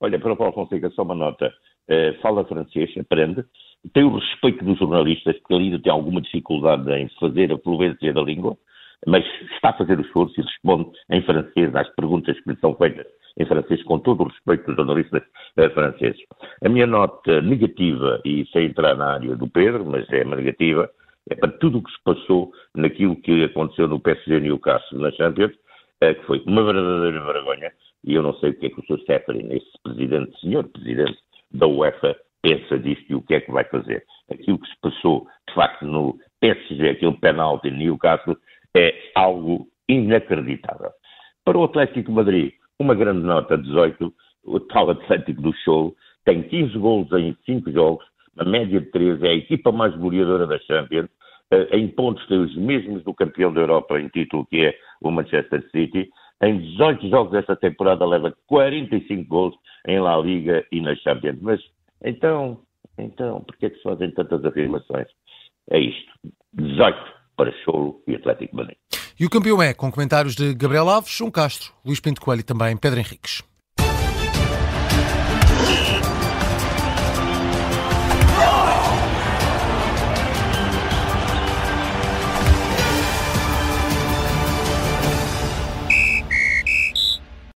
Olha, 0.00 0.18
para 0.18 0.32
o 0.32 0.36
Paulo 0.36 0.54
Fonseca, 0.54 0.90
só 0.90 1.02
uma 1.02 1.14
nota. 1.14 1.52
Uh, 1.90 2.20
fala 2.20 2.44
francês, 2.44 2.90
aprende. 2.98 3.44
Tem 3.92 4.04
o 4.04 4.16
respeito 4.16 4.64
dos 4.64 4.78
jornalistas, 4.78 5.36
que 5.46 5.54
ainda 5.54 5.78
tem 5.78 5.90
alguma 5.90 6.20
dificuldade 6.20 6.90
em 6.92 7.08
fazer 7.18 7.52
a 7.52 7.58
fluência 7.58 8.12
da 8.12 8.20
língua, 8.20 8.56
mas 9.06 9.24
está 9.52 9.70
a 9.70 9.78
fazer 9.78 9.98
o 9.98 10.02
esforço 10.02 10.38
e 10.38 10.44
responde 10.44 10.90
em 11.10 11.22
francês 11.22 11.74
às 11.74 11.88
perguntas 11.94 12.38
que 12.40 12.50
lhe 12.50 12.56
são 12.60 12.74
feitas 12.74 13.06
em 13.38 13.46
francês, 13.46 13.82
com 13.84 13.98
todo 13.98 14.22
o 14.22 14.28
respeito 14.28 14.66
dos 14.66 14.76
jornalistas 14.76 15.22
uh, 15.22 15.70
franceses. 15.70 16.20
A 16.64 16.68
minha 16.68 16.86
nota 16.86 17.40
negativa, 17.40 18.20
e 18.24 18.46
sem 18.52 18.66
entrar 18.66 18.94
na 18.96 19.14
área 19.14 19.36
do 19.36 19.48
Pedro, 19.48 19.84
mas 19.84 20.08
é 20.10 20.24
uma 20.24 20.36
negativa, 20.36 20.90
é 21.30 21.34
para 21.34 21.50
tudo 21.52 21.78
o 21.78 21.82
que 21.82 21.90
se 21.90 22.02
passou 22.04 22.52
naquilo 22.74 23.16
que 23.16 23.44
aconteceu 23.44 23.88
no 23.88 24.00
PSG 24.00 24.40
Newcastle 24.40 25.00
na 25.00 25.10
Champions, 25.12 25.52
uh, 26.02 26.14
que 26.14 26.26
foi 26.26 26.42
uma 26.46 26.62
verdadeira 26.64 27.24
vergonha 27.24 27.72
e 28.04 28.14
eu 28.14 28.22
não 28.22 28.34
sei 28.34 28.50
o 28.50 28.54
que 28.54 28.66
é 28.66 28.70
que 28.70 28.80
o 28.80 28.84
Sr. 28.84 29.04
Seferin, 29.04 29.48
esse 29.52 29.82
presidente, 29.82 30.40
senhor 30.40 30.64
presidente 30.68 31.18
da 31.50 31.66
UEFA, 31.66 32.16
pensa 32.42 32.78
disto 32.78 33.04
e 33.10 33.14
o 33.14 33.22
que 33.22 33.34
é 33.34 33.40
que 33.40 33.50
vai 33.50 33.64
fazer. 33.64 34.04
Aquilo 34.30 34.58
que 34.58 34.68
se 34.68 34.80
passou, 34.80 35.26
de 35.48 35.54
facto, 35.54 35.84
no 35.86 36.18
PSG, 36.40 36.90
aquele 36.90 37.16
penalti 37.16 37.68
em 37.68 37.78
Newcastle, 37.78 38.36
é 38.76 38.94
algo 39.14 39.66
inacreditável. 39.88 40.90
Para 41.44 41.58
o 41.58 41.64
Atlético 41.64 42.10
de 42.10 42.16
Madrid, 42.16 42.52
uma 42.78 42.94
grande 42.94 43.22
nota, 43.22 43.56
18, 43.56 44.12
o 44.44 44.60
tal 44.60 44.90
Atlético 44.90 45.42
do 45.42 45.52
Show, 45.64 45.94
tem 46.24 46.42
15 46.42 46.78
gols 46.78 47.10
em 47.12 47.36
5 47.44 47.72
jogos, 47.72 48.04
uma 48.36 48.44
média 48.44 48.80
de 48.80 48.90
13, 48.90 49.26
é 49.26 49.30
a 49.30 49.34
equipa 49.34 49.72
mais 49.72 49.94
goleadora 49.96 50.46
da 50.46 50.58
Champions, 50.60 51.08
eh, 51.50 51.76
em 51.76 51.88
pontos 51.88 52.26
tem 52.28 52.38
os 52.38 52.54
mesmos 52.56 53.02
do 53.02 53.14
campeão 53.14 53.52
da 53.52 53.62
Europa 53.62 53.98
em 53.98 54.08
título, 54.08 54.46
que 54.46 54.66
é 54.66 54.78
o 55.00 55.10
Manchester 55.10 55.66
City, 55.70 56.08
em 56.42 56.58
18 56.58 57.08
jogos 57.08 57.32
desta 57.32 57.56
temporada 57.56 58.06
leva 58.06 58.34
45 58.46 59.28
gols 59.28 59.54
em 59.86 60.00
La 60.00 60.16
Liga 60.18 60.64
e 60.70 60.80
na 60.80 60.94
Champions. 60.96 61.38
Mas 61.40 61.60
então, 62.04 62.60
então, 62.96 63.40
por 63.42 63.54
é 63.60 63.70
que 63.70 63.76
se 63.76 63.82
fazem 63.82 64.10
tantas 64.12 64.44
afirmações? 64.44 65.08
É 65.70 65.78
isto. 65.78 66.12
18 66.54 66.96
para 67.36 67.52
Cholo 67.64 68.02
e 68.06 68.14
Atlético 68.14 68.56
Madrid. 68.56 68.76
E 69.18 69.26
o 69.26 69.30
campeão 69.30 69.60
é, 69.62 69.74
com 69.74 69.90
comentários 69.90 70.34
de 70.34 70.54
Gabriel 70.54 70.88
Alves, 70.88 71.10
João 71.10 71.30
Castro, 71.30 71.72
Luís 71.84 72.00
Pinto 72.00 72.20
Coelho 72.20 72.40
e 72.40 72.44
também 72.44 72.76
Pedro 72.76 73.00
Henriques. 73.00 73.42